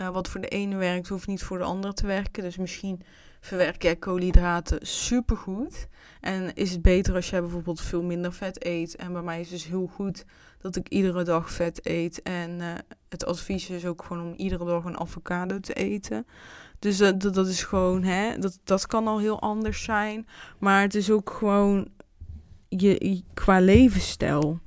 Uh, 0.00 0.08
wat 0.08 0.28
voor 0.28 0.40
de 0.40 0.48
ene 0.48 0.76
werkt, 0.76 1.08
hoeft 1.08 1.26
niet 1.26 1.42
voor 1.42 1.58
de 1.58 1.64
andere 1.64 1.92
te 1.92 2.06
werken. 2.06 2.42
Dus 2.42 2.56
misschien 2.56 3.02
verwerk 3.44 3.82
jij 3.82 3.96
koolhydraten 3.96 4.86
supergoed. 4.86 5.88
En 6.20 6.54
is 6.54 6.70
het 6.70 6.82
beter 6.82 7.14
als 7.14 7.30
jij 7.30 7.40
bijvoorbeeld 7.40 7.80
veel 7.80 8.02
minder 8.02 8.32
vet 8.32 8.64
eet. 8.64 8.96
En 8.96 9.12
bij 9.12 9.22
mij 9.22 9.40
is 9.40 9.50
het 9.50 9.58
dus 9.58 9.66
heel 9.66 9.86
goed 9.86 10.24
dat 10.58 10.76
ik 10.76 10.88
iedere 10.88 11.22
dag 11.22 11.50
vet 11.52 11.86
eet. 11.86 12.22
En 12.22 12.50
uh, 12.50 12.72
het 13.08 13.24
advies 13.24 13.70
is 13.70 13.86
ook 13.86 14.02
gewoon 14.02 14.26
om 14.26 14.34
iedere 14.36 14.64
dag 14.64 14.84
een 14.84 14.98
avocado 15.00 15.60
te 15.60 15.72
eten. 15.72 16.26
Dus 16.78 16.96
dat, 16.96 17.20
dat, 17.20 17.34
dat 17.34 17.46
is 17.48 17.62
gewoon, 17.62 18.02
hè, 18.02 18.38
dat, 18.38 18.58
dat 18.64 18.86
kan 18.86 19.06
al 19.06 19.18
heel 19.18 19.40
anders 19.40 19.82
zijn. 19.82 20.26
Maar 20.58 20.82
het 20.82 20.94
is 20.94 21.10
ook 21.10 21.30
gewoon 21.30 21.88
je, 22.68 23.22
qua 23.34 23.60
levensstijl. 23.60 24.60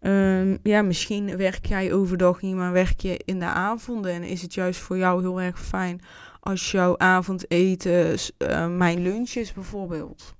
Um, 0.00 0.58
ja, 0.62 0.82
misschien 0.82 1.36
werk 1.36 1.66
jij 1.66 1.92
overdag 1.92 2.42
niet, 2.42 2.54
maar 2.54 2.72
werk 2.72 3.00
je 3.00 3.20
in 3.24 3.38
de 3.38 3.44
avonden. 3.44 4.12
En 4.12 4.22
is 4.22 4.42
het 4.42 4.54
juist 4.54 4.80
voor 4.80 4.96
jou 4.96 5.20
heel 5.20 5.40
erg 5.40 5.60
fijn 5.60 6.00
als 6.40 6.70
jouw 6.70 6.98
avondeten 6.98 8.18
uh, 8.38 8.68
mijn 8.68 9.02
lunch 9.02 9.30
is 9.30 9.52
bijvoorbeeld. 9.52 10.34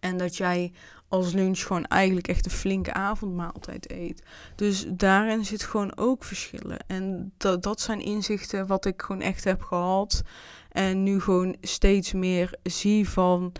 En 0.00 0.16
dat 0.16 0.36
jij 0.36 0.72
als 1.08 1.32
lunch 1.32 1.58
gewoon 1.58 1.86
eigenlijk 1.86 2.28
echt 2.28 2.44
een 2.44 2.50
flinke 2.50 2.92
avondmaaltijd 2.92 3.90
eet. 3.90 4.22
Dus 4.54 4.86
daarin 4.88 5.44
zit 5.44 5.62
gewoon 5.62 5.96
ook 5.96 6.24
verschillen. 6.24 6.78
En 6.86 7.32
dat, 7.36 7.62
dat 7.62 7.80
zijn 7.80 8.00
inzichten 8.00 8.66
wat 8.66 8.84
ik 8.84 9.02
gewoon 9.02 9.22
echt 9.22 9.44
heb 9.44 9.62
gehad. 9.62 10.22
En 10.70 11.02
nu 11.02 11.20
gewoon 11.20 11.56
steeds 11.60 12.12
meer 12.12 12.58
zie 12.62 13.08
van 13.08 13.52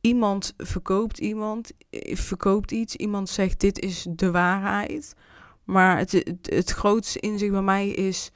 iemand 0.00 0.54
verkoopt 0.56 1.18
iemand, 1.18 1.72
eh, 1.90 2.16
verkoopt 2.16 2.70
iets, 2.70 2.96
iemand 2.96 3.28
zegt 3.28 3.60
dit 3.60 3.78
is 3.78 4.06
de 4.10 4.30
waarheid. 4.30 5.14
Maar 5.64 5.98
het, 5.98 6.12
het, 6.42 6.70
grootste 6.70 7.20
inzicht 7.20 7.52
bij 7.52 7.62
mij 7.62 7.88
is 7.88 8.30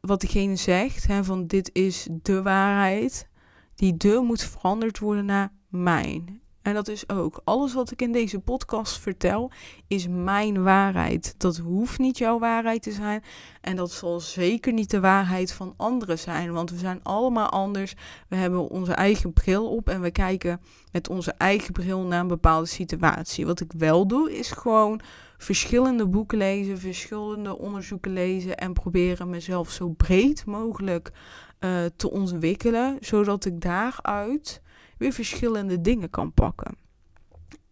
wat 0.00 0.20
diegene 0.20 0.56
zegt, 0.56 1.06
hè, 1.06 1.24
van 1.24 1.46
dit 1.46 1.70
is 1.72 2.08
de 2.10 2.42
waarheid. 2.42 3.28
Die 3.74 3.96
de 3.96 4.20
moet 4.24 4.42
veranderd 4.42 4.98
worden 4.98 5.24
naar 5.24 5.52
mijn. 5.68 6.40
En 6.62 6.74
dat 6.74 6.88
is 6.88 7.08
ook 7.08 7.40
alles 7.44 7.74
wat 7.74 7.90
ik 7.90 8.02
in 8.02 8.12
deze 8.12 8.38
podcast 8.38 8.98
vertel, 8.98 9.50
is 9.86 10.08
mijn 10.08 10.62
waarheid. 10.62 11.34
Dat 11.38 11.56
hoeft 11.56 11.98
niet 11.98 12.18
jouw 12.18 12.38
waarheid 12.38 12.82
te 12.82 12.92
zijn. 12.92 13.22
En 13.60 13.76
dat 13.76 13.90
zal 13.90 14.20
zeker 14.20 14.72
niet 14.72 14.90
de 14.90 15.00
waarheid 15.00 15.52
van 15.52 15.74
anderen 15.76 16.18
zijn. 16.18 16.52
Want 16.52 16.70
we 16.70 16.78
zijn 16.78 17.00
allemaal 17.02 17.48
anders. 17.48 17.94
We 18.28 18.36
hebben 18.36 18.68
onze 18.68 18.92
eigen 18.92 19.32
bril 19.32 19.70
op 19.70 19.88
en 19.88 20.00
we 20.00 20.10
kijken 20.10 20.60
met 20.92 21.08
onze 21.08 21.32
eigen 21.32 21.72
bril 21.72 22.00
naar 22.00 22.20
een 22.20 22.26
bepaalde 22.26 22.66
situatie. 22.66 23.46
Wat 23.46 23.60
ik 23.60 23.72
wel 23.76 24.06
doe, 24.06 24.38
is 24.38 24.50
gewoon 24.50 25.00
verschillende 25.38 26.08
boeken 26.08 26.38
lezen, 26.38 26.78
verschillende 26.78 27.58
onderzoeken 27.58 28.12
lezen 28.12 28.56
en 28.56 28.72
proberen 28.72 29.30
mezelf 29.30 29.70
zo 29.70 29.88
breed 29.88 30.46
mogelijk 30.46 31.12
uh, 31.60 31.84
te 31.96 32.10
ontwikkelen, 32.10 32.96
zodat 33.00 33.44
ik 33.44 33.60
daaruit 33.60 34.62
weer 35.00 35.12
verschillende 35.12 35.80
dingen 35.80 36.10
kan 36.10 36.32
pakken. 36.32 36.76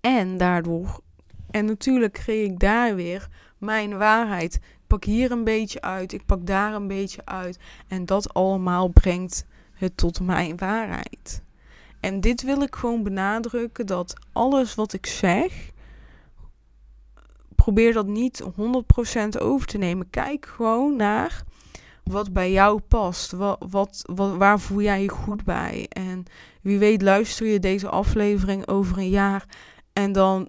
En 0.01 0.37
daardoor, 0.37 1.01
en 1.51 1.65
natuurlijk 1.65 2.13
kreeg 2.13 2.47
ik 2.51 2.59
daar 2.59 2.95
weer 2.95 3.29
mijn 3.59 3.99
waarheid. 3.99 4.55
Ik 4.55 4.87
pak 4.87 5.05
hier 5.05 5.31
een 5.31 5.45
beetje 5.45 5.81
uit, 5.81 6.13
ik 6.13 6.27
pak 6.27 6.47
daar 6.47 6.75
een 6.75 6.89
beetje 6.89 7.25
uit. 7.25 7.59
En 7.89 8.05
dat 8.05 8.35
allemaal 8.35 8.89
brengt 8.89 9.47
het 9.73 9.97
tot 9.97 10.21
mijn 10.21 10.57
waarheid. 10.57 11.43
En 12.01 12.21
dit 12.21 12.43
wil 12.43 12.63
ik 12.63 12.77
gewoon 12.77 13.03
benadrukken: 13.03 13.87
dat 13.87 14.15
alles 14.33 14.75
wat 14.75 14.93
ik 14.93 15.07
zeg, 15.07 15.71
probeer 17.57 17.93
dat 17.93 18.07
niet 18.07 18.43
100% 18.43 18.45
over 19.39 19.67
te 19.67 19.79
nemen. 19.79 20.11
Kijk 20.11 20.47
gewoon 20.47 20.97
naar 20.97 21.45
wat 22.11 22.33
bij 22.33 22.53
jou 22.53 22.81
past. 22.81 23.33
Wat, 23.33 23.59
wat, 23.69 24.05
waar 24.15 24.61
voel 24.61 24.81
jij 24.81 25.03
je 25.03 25.09
goed 25.09 25.45
bij? 25.45 25.87
En 25.89 26.25
wie 26.63 26.79
weet 26.79 27.03
luister 27.03 27.47
je 27.47 27.59
deze 27.59 27.89
aflevering 27.89 28.69
over 28.69 28.99
een 28.99 29.11
jaar 29.11 29.45
en 29.93 30.13
dan 30.13 30.49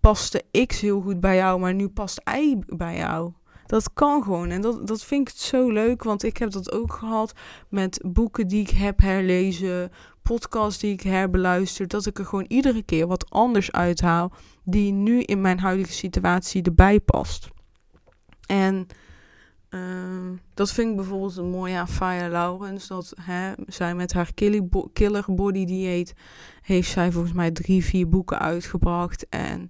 paste 0.00 0.44
X 0.66 0.80
heel 0.80 1.00
goed 1.00 1.20
bij 1.20 1.36
jou, 1.36 1.60
maar 1.60 1.74
nu 1.74 1.88
past 1.88 2.20
Y 2.38 2.56
bij 2.66 2.96
jou. 2.96 3.32
Dat 3.66 3.92
kan 3.92 4.22
gewoon. 4.22 4.50
En 4.50 4.60
dat, 4.60 4.86
dat 4.86 5.04
vind 5.04 5.28
ik 5.28 5.34
zo 5.36 5.70
leuk, 5.70 6.02
want 6.02 6.22
ik 6.22 6.36
heb 6.36 6.50
dat 6.50 6.72
ook 6.72 6.92
gehad 6.92 7.32
met 7.68 8.02
boeken 8.06 8.48
die 8.48 8.60
ik 8.60 8.70
heb 8.70 9.00
herlezen, 9.00 9.90
podcasts 10.22 10.80
die 10.80 10.92
ik 10.92 11.00
herbeluister, 11.00 11.88
dat 11.88 12.06
ik 12.06 12.18
er 12.18 12.24
gewoon 12.24 12.44
iedere 12.48 12.82
keer 12.82 13.06
wat 13.06 13.30
anders 13.30 13.72
uithaal 13.72 14.32
die 14.64 14.92
nu 14.92 15.20
in 15.20 15.40
mijn 15.40 15.58
huidige 15.58 15.92
situatie 15.92 16.62
erbij 16.62 17.00
past. 17.00 17.48
En 18.46 18.86
uh, 19.70 19.80
dat 20.54 20.72
vind 20.72 20.90
ik 20.90 20.96
bijvoorbeeld 20.96 21.36
een 21.36 21.50
mooie 21.50 21.76
aan 21.76 21.88
Faya 21.88 22.28
Laurens. 22.28 22.86
Dat 22.86 23.12
hè, 23.20 23.52
zij 23.66 23.94
met 23.94 24.12
haar 24.12 24.30
killer 24.92 25.24
body 25.26 25.64
dieet 25.64 26.14
heeft 26.62 26.90
zij 26.90 27.12
volgens 27.12 27.32
mij 27.32 27.50
drie, 27.50 27.84
vier 27.84 28.08
boeken 28.08 28.38
uitgebracht. 28.38 29.26
En 29.28 29.68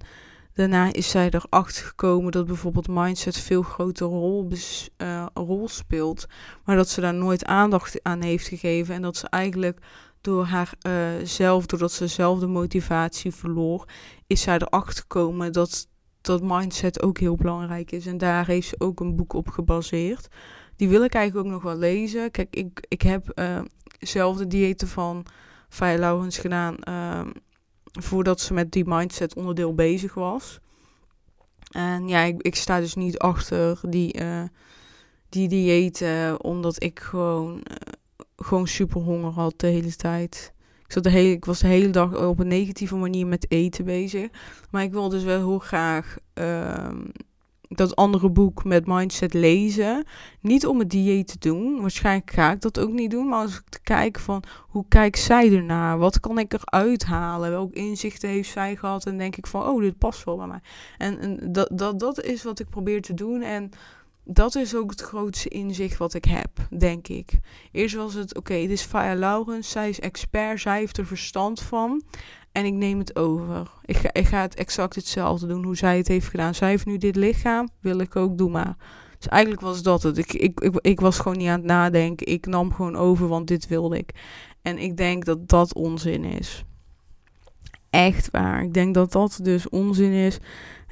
daarna 0.55 0.93
is 0.93 1.11
zij 1.11 1.31
erachter 1.31 1.85
gekomen 1.85 2.33
dat 2.33 2.47
bijvoorbeeld 2.47 2.89
mindset 2.89 3.37
veel 3.37 3.63
grotere 3.63 4.11
rol, 4.11 4.51
uh, 4.99 5.27
rol 5.35 5.69
speelt. 5.69 6.27
Maar 6.65 6.77
dat 6.77 6.89
ze 6.89 7.01
daar 7.01 7.15
nooit 7.15 7.45
aandacht 7.45 8.03
aan 8.03 8.23
heeft 8.23 8.49
gegeven. 8.49 8.95
En 8.95 9.03
dat 9.03 9.17
ze 9.17 9.29
eigenlijk 9.29 9.79
door 10.21 10.45
haar 10.45 10.73
uh, 10.87 10.93
zelf, 11.25 11.67
doordat 11.67 11.93
ze 11.93 12.07
zelf 12.07 12.39
de 12.39 12.47
motivatie 12.47 13.35
verloor, 13.35 13.85
is 14.27 14.43
zij 14.43 14.55
erachter 14.55 15.01
gekomen 15.01 15.53
dat 15.53 15.89
dat 16.21 16.43
mindset 16.43 17.03
ook 17.03 17.19
heel 17.19 17.37
belangrijk 17.37 17.93
is. 17.93 18.07
En 18.07 18.19
daar 18.19 18.47
heeft 18.47 18.69
ze 18.69 18.75
ook 18.79 19.01
een 19.01 19.17
boek 19.17 19.33
op 19.33 19.49
gebaseerd. 19.49 20.29
Die 20.77 20.89
wil 20.89 21.05
ik 21.05 21.15
eigenlijk 21.15 21.47
ook 21.47 21.53
nog 21.53 21.63
wel 21.63 21.77
lezen. 21.77 22.31
Kijk, 22.31 22.57
ik, 22.57 22.87
ik 22.89 23.03
heb 23.03 23.33
uh, 23.35 23.61
zelf 23.99 24.37
de 24.37 24.47
diëten 24.47 24.89
van 24.89 25.27
Faya 25.69 25.99
Laurens 25.99 26.39
gedaan 26.39 26.77
uh, 26.89 27.27
voordat 27.85 28.41
ze 28.41 28.53
met 28.53 28.73
die 28.73 28.85
mindset 28.87 29.35
onderdeel 29.35 29.75
bezig 29.75 30.15
was. 30.15 30.59
En 31.71 32.09
ja, 32.09 32.23
ik, 32.23 32.43
ik 32.43 32.55
sta 32.55 32.81
dus 32.81 32.95
niet 32.95 33.19
achter 33.19 33.81
die, 33.89 34.21
uh, 34.21 34.43
die 35.29 35.49
diëten, 35.49 36.43
omdat 36.45 36.83
ik 36.83 37.01
gewoon, 37.01 37.63
gewoon 38.37 38.67
super 38.67 39.01
honger 39.01 39.33
had 39.33 39.55
de 39.57 39.67
hele 39.67 39.97
tijd. 39.97 40.53
Ik, 40.91 40.97
zat 40.97 41.05
de 41.05 41.11
hele, 41.19 41.31
ik 41.31 41.45
was 41.45 41.59
de 41.59 41.67
hele 41.67 41.91
dag 41.91 42.27
op 42.27 42.39
een 42.39 42.49
negatieve 42.49 42.97
manier 42.97 43.27
met 43.27 43.51
eten 43.51 43.85
bezig. 43.85 44.29
Maar 44.71 44.83
ik 44.83 44.93
wil 44.93 45.09
dus 45.09 45.23
wel 45.23 45.39
heel 45.39 45.59
graag 45.59 46.17
uh, 46.35 46.89
dat 47.69 47.97
andere 47.97 48.31
boek 48.31 48.65
met 48.65 48.87
mindset 48.87 49.35
lezen. 49.35 50.05
Niet 50.41 50.67
om 50.67 50.79
het 50.79 50.91
dieet 50.91 51.27
te 51.27 51.39
doen. 51.39 51.81
Waarschijnlijk 51.81 52.31
ga 52.31 52.53
ik 52.53 52.61
dat 52.61 52.79
ook 52.79 52.93
niet 52.93 53.11
doen. 53.11 53.29
Maar 53.29 53.41
als 53.41 53.57
ik 53.57 53.69
te 53.69 53.81
kijken 53.83 54.23
van 54.23 54.43
hoe 54.69 54.85
kijkt 54.89 55.19
zij 55.19 55.53
ernaar? 55.53 55.99
Wat 55.99 56.21
kan 56.21 56.39
ik 56.39 56.53
eruit 56.53 57.05
halen? 57.05 57.51
Welke 57.51 57.75
inzichten 57.75 58.29
heeft 58.29 58.51
zij 58.51 58.77
gehad? 58.77 59.07
En 59.07 59.19
denk 59.19 59.37
ik 59.37 59.47
van, 59.47 59.63
oh, 59.63 59.81
dit 59.81 59.99
past 59.99 60.25
wel 60.25 60.37
bij 60.37 60.47
mij. 60.47 60.61
En, 60.99 61.19
en 61.19 61.53
dat, 61.53 61.71
dat, 61.73 62.01
dat 62.01 62.23
is 62.23 62.43
wat 62.43 62.61
ik 62.61 62.69
probeer 62.69 63.03
te 63.03 63.15
doen. 63.15 63.43
En 63.43 63.71
dat 64.25 64.55
is 64.55 64.75
ook 64.75 64.91
het 64.91 65.01
grootste 65.01 65.49
inzicht 65.49 65.97
wat 65.97 66.15
ik 66.15 66.25
heb, 66.25 66.51
denk 66.79 67.09
ik. 67.09 67.33
Eerst 67.73 67.95
was 67.95 68.15
het, 68.15 68.37
oké, 68.37 68.55
dit 68.55 68.71
is 68.71 68.83
Faya 68.83 69.15
Laurens, 69.15 69.71
zij 69.71 69.89
is 69.89 70.01
expert, 70.01 70.61
zij 70.61 70.79
heeft 70.79 70.99
er 70.99 71.07
verstand 71.07 71.61
van. 71.61 72.03
En 72.53 72.65
ik 72.65 72.73
neem 72.73 72.99
het 72.99 73.17
over. 73.17 73.71
Ik 73.85 73.97
ga, 73.97 74.13
ik 74.13 74.27
ga 74.27 74.41
het 74.41 74.55
exact 74.55 74.95
hetzelfde 74.95 75.47
doen 75.47 75.65
hoe 75.65 75.77
zij 75.77 75.97
het 75.97 76.09
heeft 76.09 76.29
gedaan. 76.29 76.55
Zij 76.55 76.69
heeft 76.69 76.87
nu 76.87 76.99
dit 76.99 77.17
lichaam, 77.17 77.69
wil 77.81 77.99
ik 77.99 78.17
ook, 78.17 78.39
doe 78.39 78.51
maar. 78.51 78.77
Dus 79.19 79.29
eigenlijk 79.29 79.63
was 79.63 79.83
dat 79.83 80.03
het. 80.03 80.19
Ik, 80.19 80.33
ik, 80.33 80.61
ik, 80.61 80.79
ik 80.81 81.01
was 81.01 81.19
gewoon 81.19 81.39
niet 81.39 81.49
aan 81.49 81.59
het 81.59 81.69
nadenken. 81.69 82.27
Ik 82.27 82.47
nam 82.47 82.73
gewoon 82.73 82.97
over, 82.97 83.29
want 83.29 83.49
dit 83.49 83.69
wilde 83.69 83.99
ik. 83.99 84.11
En 84.63 84.79
ik 84.79 84.97
denk 84.97 85.25
dat 85.25 85.49
dat 85.49 85.75
onzin 85.75 86.25
is. 86.25 86.65
Echt 87.91 88.31
waar. 88.31 88.63
Ik 88.63 88.75
denk 88.75 88.95
dat 88.95 89.13
dat 89.13 89.39
dus 89.43 89.69
onzin 89.69 90.13
is. 90.13 90.39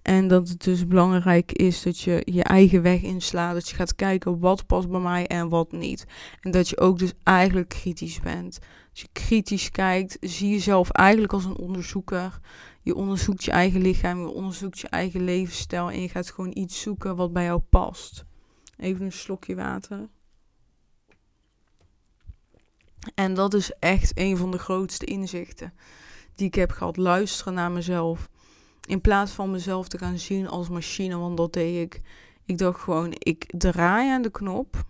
En 0.08 0.28
dat 0.28 0.48
het 0.48 0.62
dus 0.62 0.86
belangrijk 0.86 1.52
is 1.52 1.82
dat 1.82 2.00
je 2.00 2.22
je 2.24 2.42
eigen 2.42 2.82
weg 2.82 3.02
inslaat. 3.02 3.54
Dat 3.54 3.68
je 3.68 3.76
gaat 3.76 3.94
kijken 3.94 4.38
wat 4.38 4.66
past 4.66 4.88
bij 4.88 5.00
mij 5.00 5.26
en 5.26 5.48
wat 5.48 5.72
niet. 5.72 6.06
En 6.40 6.50
dat 6.50 6.68
je 6.68 6.80
ook 6.80 6.98
dus 6.98 7.12
eigenlijk 7.22 7.68
kritisch 7.68 8.20
bent. 8.20 8.58
Als 8.90 9.00
je 9.00 9.08
kritisch 9.12 9.70
kijkt, 9.70 10.16
zie 10.20 10.50
jezelf 10.50 10.90
eigenlijk 10.90 11.32
als 11.32 11.44
een 11.44 11.56
onderzoeker. 11.56 12.40
Je 12.82 12.94
onderzoekt 12.94 13.44
je 13.44 13.50
eigen 13.50 13.80
lichaam, 13.80 14.20
je 14.20 14.28
onderzoekt 14.28 14.78
je 14.78 14.88
eigen 14.88 15.24
levensstijl. 15.24 15.90
En 15.90 16.00
je 16.00 16.08
gaat 16.08 16.30
gewoon 16.30 16.56
iets 16.56 16.80
zoeken 16.80 17.16
wat 17.16 17.32
bij 17.32 17.44
jou 17.44 17.60
past. 17.60 18.24
Even 18.76 19.04
een 19.04 19.12
slokje 19.12 19.54
water. 19.54 20.08
En 23.14 23.34
dat 23.34 23.54
is 23.54 23.72
echt 23.78 24.12
een 24.14 24.36
van 24.36 24.50
de 24.50 24.58
grootste 24.58 25.04
inzichten 25.04 25.72
die 26.34 26.46
ik 26.46 26.54
heb 26.54 26.70
gehad. 26.70 26.96
Luisteren 26.96 27.54
naar 27.54 27.72
mezelf. 27.72 28.28
In 28.88 29.00
plaats 29.00 29.32
van 29.32 29.50
mezelf 29.50 29.88
te 29.88 29.98
gaan 29.98 30.18
zien 30.18 30.48
als 30.48 30.68
machine, 30.68 31.16
want 31.16 31.36
dat 31.36 31.52
deed 31.52 31.82
ik. 31.82 32.00
Ik 32.44 32.58
dacht 32.58 32.80
gewoon, 32.80 33.12
ik 33.18 33.44
draai 33.58 34.10
aan 34.10 34.22
de 34.22 34.30
knop. 34.30 34.84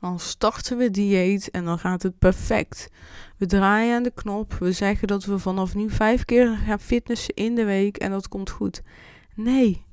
Dan 0.00 0.20
starten 0.20 0.76
we 0.76 0.90
dieet 0.90 1.50
en 1.50 1.64
dan 1.64 1.78
gaat 1.78 2.02
het 2.02 2.18
perfect. 2.18 2.88
We 3.36 3.46
draaien 3.46 3.94
aan 3.94 4.02
de 4.02 4.12
knop. 4.14 4.52
We 4.52 4.72
zeggen 4.72 5.08
dat 5.08 5.24
we 5.24 5.38
vanaf 5.38 5.74
nu 5.74 5.90
vijf 5.90 6.24
keer 6.24 6.56
gaan 6.56 6.80
fitnessen 6.80 7.34
in 7.34 7.54
de 7.54 7.64
week 7.64 7.96
en 7.96 8.10
dat 8.10 8.28
komt 8.28 8.50
goed. 8.50 8.82
Nee. 9.34 9.84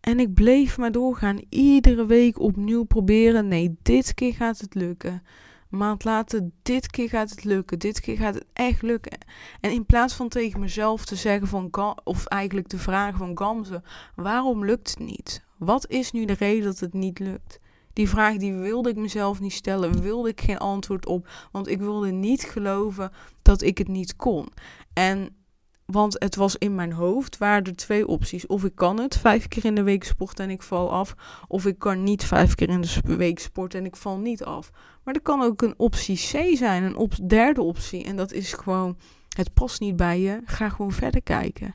En 0.00 0.20
ik 0.20 0.34
bleef 0.34 0.78
maar 0.78 0.92
doorgaan. 0.92 1.38
Iedere 1.48 2.06
week 2.06 2.40
opnieuw 2.40 2.84
proberen. 2.84 3.48
Nee, 3.48 3.76
dit 3.82 4.14
keer 4.14 4.34
gaat 4.34 4.58
het 4.58 4.74
lukken 4.74 5.22
maand 5.68 6.04
later, 6.04 6.50
dit 6.62 6.90
keer 6.90 7.08
gaat 7.08 7.30
het 7.30 7.44
lukken, 7.44 7.78
dit 7.78 8.00
keer 8.00 8.16
gaat 8.16 8.34
het 8.34 8.46
echt 8.52 8.82
lukken. 8.82 9.18
En 9.60 9.70
in 9.70 9.86
plaats 9.86 10.14
van 10.14 10.28
tegen 10.28 10.60
mezelf 10.60 11.04
te 11.04 11.16
zeggen 11.16 11.46
van, 11.48 11.70
of 12.04 12.26
eigenlijk 12.26 12.66
te 12.66 12.78
vragen 12.78 13.18
van 13.18 13.38
Gamze, 13.38 13.82
waarom 14.16 14.64
lukt 14.64 14.90
het 14.90 14.98
niet? 14.98 15.44
Wat 15.58 15.90
is 15.90 16.12
nu 16.12 16.24
de 16.24 16.32
reden 16.32 16.64
dat 16.64 16.78
het 16.78 16.92
niet 16.92 17.18
lukt? 17.18 17.60
Die 17.92 18.08
vraag 18.08 18.36
die 18.36 18.54
wilde 18.54 18.88
ik 18.88 18.96
mezelf 18.96 19.40
niet 19.40 19.52
stellen, 19.52 20.02
wilde 20.02 20.28
ik 20.28 20.40
geen 20.40 20.58
antwoord 20.58 21.06
op, 21.06 21.28
want 21.52 21.68
ik 21.68 21.78
wilde 21.78 22.10
niet 22.10 22.42
geloven 22.42 23.12
dat 23.42 23.62
ik 23.62 23.78
het 23.78 23.88
niet 23.88 24.16
kon. 24.16 24.48
En 24.92 25.36
want 25.86 26.16
het 26.18 26.36
was 26.36 26.56
in 26.56 26.74
mijn 26.74 26.92
hoofd, 26.92 27.38
waren 27.38 27.64
er 27.64 27.76
twee 27.76 28.06
opties. 28.06 28.46
Of 28.46 28.64
ik 28.64 28.74
kan 28.74 29.00
het 29.00 29.16
vijf 29.16 29.48
keer 29.48 29.64
in 29.64 29.74
de 29.74 29.82
week 29.82 30.04
sporten 30.04 30.44
en 30.44 30.50
ik 30.50 30.62
val 30.62 30.92
af. 30.92 31.14
Of 31.48 31.66
ik 31.66 31.78
kan 31.78 32.02
niet 32.02 32.24
vijf 32.24 32.54
keer 32.54 32.68
in 32.68 32.80
de 32.80 33.16
week 33.16 33.38
sporten 33.38 33.78
en 33.80 33.86
ik 33.86 33.96
val 33.96 34.18
niet 34.18 34.44
af. 34.44 34.70
Maar 35.02 35.14
er 35.14 35.20
kan 35.20 35.42
ook 35.42 35.62
een 35.62 35.74
optie 35.76 36.16
C 36.16 36.56
zijn, 36.56 36.82
een 36.82 36.96
op 36.96 37.28
derde 37.28 37.62
optie. 37.62 38.04
En 38.04 38.16
dat 38.16 38.32
is 38.32 38.52
gewoon, 38.52 38.96
het 39.36 39.54
past 39.54 39.80
niet 39.80 39.96
bij 39.96 40.20
je, 40.20 40.40
ga 40.44 40.68
gewoon 40.68 40.92
verder 40.92 41.22
kijken. 41.22 41.74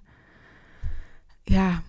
Ja, 1.43 1.81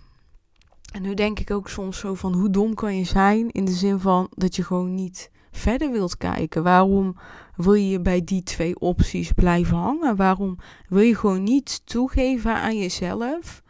en 0.92 1.02
nu 1.02 1.14
denk 1.14 1.38
ik 1.38 1.50
ook 1.50 1.68
soms 1.68 1.98
zo 1.98 2.14
van, 2.14 2.32
hoe 2.32 2.50
dom 2.50 2.74
kan 2.74 2.96
je 2.96 3.04
zijn? 3.04 3.50
In 3.50 3.64
de 3.64 3.72
zin 3.72 4.00
van 4.00 4.26
dat 4.30 4.56
je 4.56 4.64
gewoon 4.64 4.94
niet 4.94 5.30
verder 5.50 5.90
wilt 5.90 6.16
kijken. 6.16 6.62
Waarom 6.62 7.16
wil 7.56 7.74
je 7.74 8.00
bij 8.00 8.24
die 8.24 8.42
twee 8.42 8.78
opties 8.78 9.32
blijven 9.32 9.76
hangen? 9.76 10.16
Waarom 10.16 10.58
wil 10.88 11.02
je 11.02 11.16
gewoon 11.16 11.42
niet 11.42 11.86
toegeven 11.86 12.54
aan 12.54 12.78
jezelf 12.78 13.62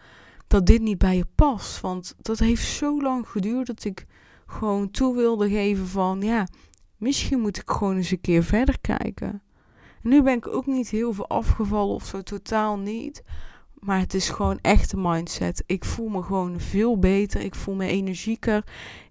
dat 0.47 0.67
dit 0.67 0.81
niet 0.81 0.99
bij 0.99 1.17
je 1.17 1.27
past? 1.35 1.81
Want 1.81 2.15
dat 2.23 2.39
heeft 2.39 2.67
zo 2.67 3.03
lang 3.03 3.29
geduurd 3.29 3.67
dat 3.67 3.85
ik 3.85 4.07
gewoon 4.47 4.91
toe 4.91 5.17
wilde 5.17 5.49
geven 5.49 5.87
van 5.87 6.21
ja, 6.21 6.47
misschien 6.97 7.41
moet 7.41 7.57
ik 7.57 7.71
gewoon 7.71 7.97
eens 7.97 8.11
een 8.11 8.21
keer 8.21 8.43
verder 8.43 8.81
kijken. 8.81 9.43
En 10.03 10.11
nu 10.11 10.23
ben 10.23 10.37
ik 10.37 10.47
ook 10.47 10.67
niet 10.67 10.89
heel 10.89 11.13
veel 11.13 11.29
afgevallen 11.29 11.95
of 11.95 12.07
zo, 12.07 12.23
totaal 12.23 12.79
niet. 12.79 13.23
Maar 13.81 13.99
het 13.99 14.15
is 14.15 14.29
gewoon 14.29 14.59
echt 14.61 14.93
een 14.93 15.03
mindset. 15.03 15.63
Ik 15.67 15.85
voel 15.85 16.09
me 16.09 16.23
gewoon 16.23 16.61
veel 16.61 16.99
beter. 16.99 17.41
Ik 17.41 17.55
voel 17.55 17.75
me 17.75 17.87
energieker. 17.87 18.65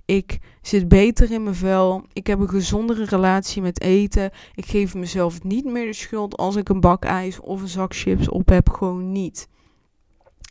Ik 0.10 0.40
zit 0.62 0.88
beter 0.88 1.32
in 1.32 1.44
mijn 1.44 1.56
vel. 1.56 2.06
Ik 2.14 2.28
heb 2.28 2.40
een 2.40 2.50
gezondere 2.50 3.06
relatie 3.06 3.62
met 3.62 3.82
eten. 3.82 4.32
Ik 4.54 4.66
geef 4.66 4.96
mezelf 4.96 5.44
niet 5.44 5.66
meer 5.66 5.86
de 5.86 5.94
schuld 5.94 6.38
als 6.38 6.56
ik 6.56 6.70
een 6.70 6.80
bak 6.80 7.06
ijs 7.06 7.40
of 7.40 7.62
een 7.62 7.68
zak 7.68 7.96
chips 7.96 8.30
op 8.30 8.50
heb. 8.50 8.70
Gewoon 8.70 9.12
niet. 9.12 9.48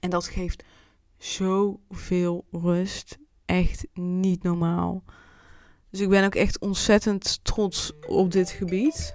En 0.01 0.11
dat 0.11 0.27
geeft 0.27 0.65
zoveel 1.17 2.45
rust. 2.51 3.19
Echt 3.45 3.87
niet 3.95 4.43
normaal. 4.43 5.03
Dus 5.91 6.01
ik 6.01 6.09
ben 6.09 6.25
ook 6.25 6.35
echt 6.35 6.59
ontzettend 6.59 7.45
trots 7.45 7.93
op 8.07 8.33
dit 8.33 8.51
gebied. 8.51 9.15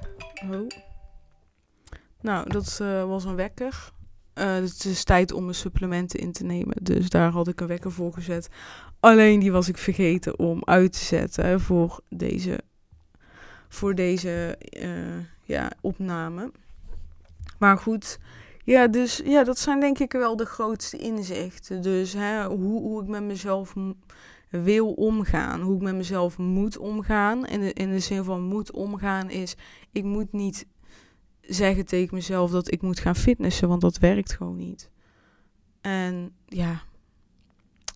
Oh. 0.51 0.67
Nou, 2.21 2.49
dat 2.49 2.79
uh, 2.82 3.06
was 3.06 3.23
een 3.23 3.36
wekker. 3.36 3.92
Uh, 4.36 4.54
het 4.54 4.86
is 4.86 5.04
tijd 5.04 5.32
om 5.32 5.43
mijn 5.43 5.56
supplementen 5.56 6.19
in 6.19 6.32
te 6.32 6.43
nemen. 6.43 6.76
Dus 6.82 7.10
daar 7.10 7.32
had 7.32 7.48
ik 7.48 7.62
een 7.62 7.67
wekker 7.67 7.91
voor 7.91 8.13
gezet. 8.13 8.50
Alleen 9.00 9.39
die 9.39 9.52
was 9.52 9.67
ik 9.67 9.78
vergeten 9.78 10.39
om 10.39 10.62
uit 10.65 10.93
te 10.93 11.00
zetten 11.00 11.60
voor 11.60 12.00
deze, 12.10 12.60
voor 13.69 13.96
deze 13.96 14.58
uh, 14.82 14.89
ja, 15.43 15.72
opname. 15.82 16.52
Maar 17.60 17.78
goed, 17.78 18.19
ja, 18.63 18.88
dus 18.88 19.22
ja, 19.26 19.43
dat 19.43 19.60
zijn 19.60 19.80
denk 19.80 20.00
ik 20.00 20.12
wel 20.12 20.36
de 20.36 20.46
grootste 20.46 20.98
inzichten. 20.98 21.82
Dus 21.82 22.13
hè, 22.13 22.46
hoe, 22.46 22.82
hoe 22.82 23.02
ik 23.02 23.08
met 23.08 23.24
mezelf 23.24 23.74
wil 24.50 24.91
omgaan, 24.91 25.62
hoe 25.62 25.76
ik 25.76 25.82
met 25.82 25.96
mezelf 25.96 26.38
moet 26.38 26.78
omgaan. 26.78 27.46
En 27.46 27.74
in 27.74 27.91
de 27.91 28.00
zin 28.00 28.24
van 28.24 28.41
moet 28.41 28.72
omgaan 28.72 29.30
is, 29.30 29.56
ik 29.91 30.04
moet 30.04 30.32
niet 30.32 30.65
zeggen 31.47 31.86
tegen 31.86 32.15
mezelf 32.15 32.51
dat 32.51 32.71
ik 32.71 32.82
moet 32.82 32.99
gaan 32.99 33.15
fitnessen, 33.15 33.67
want 33.67 33.82
dat 33.82 33.97
werkt 33.97 34.34
gewoon 34.34 34.58
niet. 34.58 34.89
En 35.82 36.32
ja, 36.45 36.82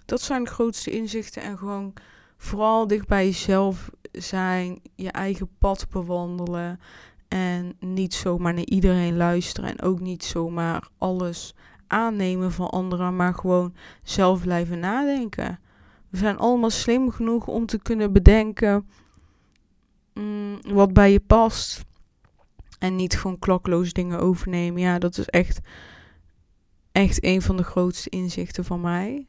dat 0.05 0.21
zijn 0.21 0.43
de 0.43 0.49
grootste 0.49 0.91
inzichten 0.91 1.41
en 1.41 1.57
gewoon 1.57 1.93
vooral 2.37 2.87
dicht 2.87 3.07
bij 3.07 3.25
jezelf 3.25 3.89
zijn, 4.11 4.79
je 4.95 5.11
eigen 5.11 5.49
pad 5.57 5.87
bewandelen 5.89 6.79
en 7.27 7.75
niet 7.79 8.13
zomaar 8.13 8.53
naar 8.53 8.65
iedereen 8.65 9.17
luisteren 9.17 9.69
en 9.69 9.81
ook 9.81 9.99
niet 9.99 10.23
zomaar 10.23 10.89
alles 10.97 11.55
aannemen 11.87 12.51
van 12.51 12.69
anderen, 12.69 13.15
maar 13.15 13.33
gewoon 13.33 13.73
zelf 14.03 14.41
blijven 14.41 14.79
nadenken. 14.79 15.59
We 16.09 16.17
zijn 16.17 16.37
allemaal 16.37 16.69
slim 16.69 17.11
genoeg 17.11 17.47
om 17.47 17.65
te 17.65 17.79
kunnen 17.81 18.13
bedenken 18.13 18.89
mm, 20.13 20.59
wat 20.61 20.93
bij 20.93 21.11
je 21.11 21.19
past. 21.19 21.85
En 22.77 22.95
niet 22.95 23.17
gewoon 23.17 23.39
klakloos 23.39 23.93
dingen 23.93 24.19
overnemen. 24.19 24.81
Ja, 24.81 24.99
dat 24.99 25.17
is 25.17 25.25
echt, 25.25 25.59
echt 26.91 27.23
een 27.23 27.41
van 27.41 27.57
de 27.57 27.63
grootste 27.63 28.09
inzichten 28.09 28.65
van 28.65 28.81
mij. 28.81 29.27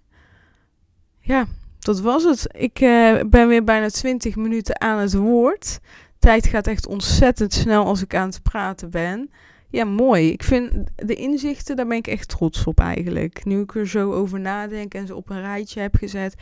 Ja, 1.20 1.46
dat 1.78 2.00
was 2.00 2.24
het. 2.24 2.46
Ik 2.56 2.80
uh, 2.80 3.20
ben 3.26 3.48
weer 3.48 3.64
bijna 3.64 3.88
20 3.88 4.36
minuten 4.36 4.80
aan 4.80 4.98
het 4.98 5.14
woord. 5.14 5.80
Tijd 6.18 6.46
gaat 6.46 6.66
echt 6.66 6.86
ontzettend 6.86 7.52
snel 7.52 7.84
als 7.84 8.02
ik 8.02 8.14
aan 8.14 8.28
het 8.28 8.42
praten 8.42 8.90
ben. 8.90 9.30
Ja, 9.70 9.84
mooi. 9.84 10.30
Ik 10.30 10.42
vind 10.42 10.72
de 10.94 11.14
inzichten, 11.14 11.76
daar 11.76 11.86
ben 11.86 11.96
ik 11.96 12.06
echt 12.06 12.28
trots 12.28 12.64
op 12.64 12.80
eigenlijk. 12.80 13.44
Nu 13.44 13.60
ik 13.60 13.74
er 13.74 13.88
zo 13.88 14.12
over 14.12 14.40
nadenk 14.40 14.94
en 14.94 15.06
ze 15.06 15.14
op 15.14 15.30
een 15.30 15.40
rijtje 15.40 15.80
heb 15.80 15.94
gezet, 15.94 16.34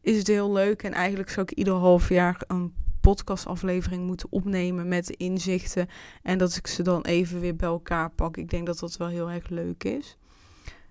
is 0.00 0.16
het 0.16 0.26
heel 0.26 0.52
leuk. 0.52 0.82
En 0.82 0.92
eigenlijk 0.92 1.30
zou 1.30 1.46
ik 1.50 1.58
ieder 1.58 1.74
half 1.74 2.08
jaar 2.08 2.42
een 2.46 2.72
podcastaflevering 3.00 4.06
moeten 4.06 4.28
opnemen 4.30 4.88
met 4.88 5.10
inzichten. 5.10 5.88
En 6.22 6.38
dat 6.38 6.56
ik 6.56 6.66
ze 6.66 6.82
dan 6.82 7.02
even 7.02 7.40
weer 7.40 7.56
bij 7.56 7.68
elkaar 7.68 8.10
pak. 8.10 8.36
Ik 8.36 8.50
denk 8.50 8.66
dat 8.66 8.78
dat 8.78 8.96
wel 8.96 9.08
heel 9.08 9.30
erg 9.30 9.48
leuk 9.48 9.84
is. 9.84 10.16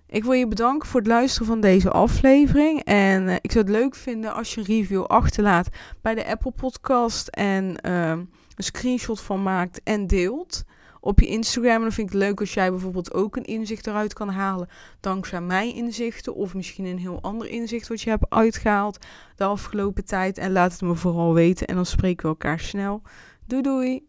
Ik 0.06 0.24
wil 0.24 0.32
je 0.32 0.48
bedanken 0.48 0.88
voor 0.88 1.00
het 1.00 1.08
luisteren 1.08 1.46
van 1.46 1.60
deze 1.60 1.90
aflevering. 1.90 2.84
En 2.84 3.22
uh, 3.26 3.34
ik 3.40 3.52
zou 3.52 3.64
het 3.64 3.74
leuk 3.74 3.94
vinden 3.94 4.34
als 4.34 4.54
je 4.54 4.60
een 4.60 4.66
review 4.66 5.04
achterlaat 5.04 5.68
bij 6.00 6.14
de 6.14 6.26
Apple 6.26 6.50
Podcast. 6.50 7.28
En 7.28 7.76
uh, 7.86 8.10
een 8.10 8.28
screenshot 8.56 9.20
van 9.20 9.42
maakt 9.42 9.80
en 9.82 10.06
deelt. 10.06 10.64
Op 11.00 11.20
je 11.20 11.26
Instagram. 11.26 11.74
En 11.74 11.80
dan 11.80 11.92
vind 11.92 12.06
ik 12.06 12.12
het 12.12 12.22
leuk 12.22 12.40
als 12.40 12.54
jij 12.54 12.70
bijvoorbeeld 12.70 13.12
ook 13.12 13.36
een 13.36 13.44
inzicht 13.44 13.86
eruit 13.86 14.12
kan 14.12 14.28
halen. 14.28 14.68
Dankzij 15.00 15.40
mijn 15.40 15.74
inzichten. 15.74 16.34
Of 16.34 16.54
misschien 16.54 16.84
een 16.84 16.98
heel 16.98 17.18
ander 17.22 17.48
inzicht 17.48 17.88
wat 17.88 18.00
je 18.00 18.10
hebt 18.10 18.26
uitgehaald 18.28 18.98
de 19.36 19.44
afgelopen 19.44 20.04
tijd. 20.04 20.38
En 20.38 20.52
laat 20.52 20.72
het 20.72 20.80
me 20.80 20.94
vooral 20.94 21.34
weten. 21.34 21.66
En 21.66 21.74
dan 21.74 21.86
spreken 21.86 22.22
we 22.22 22.28
elkaar 22.28 22.60
snel. 22.60 23.02
Doei 23.46 23.62
doei! 23.62 24.07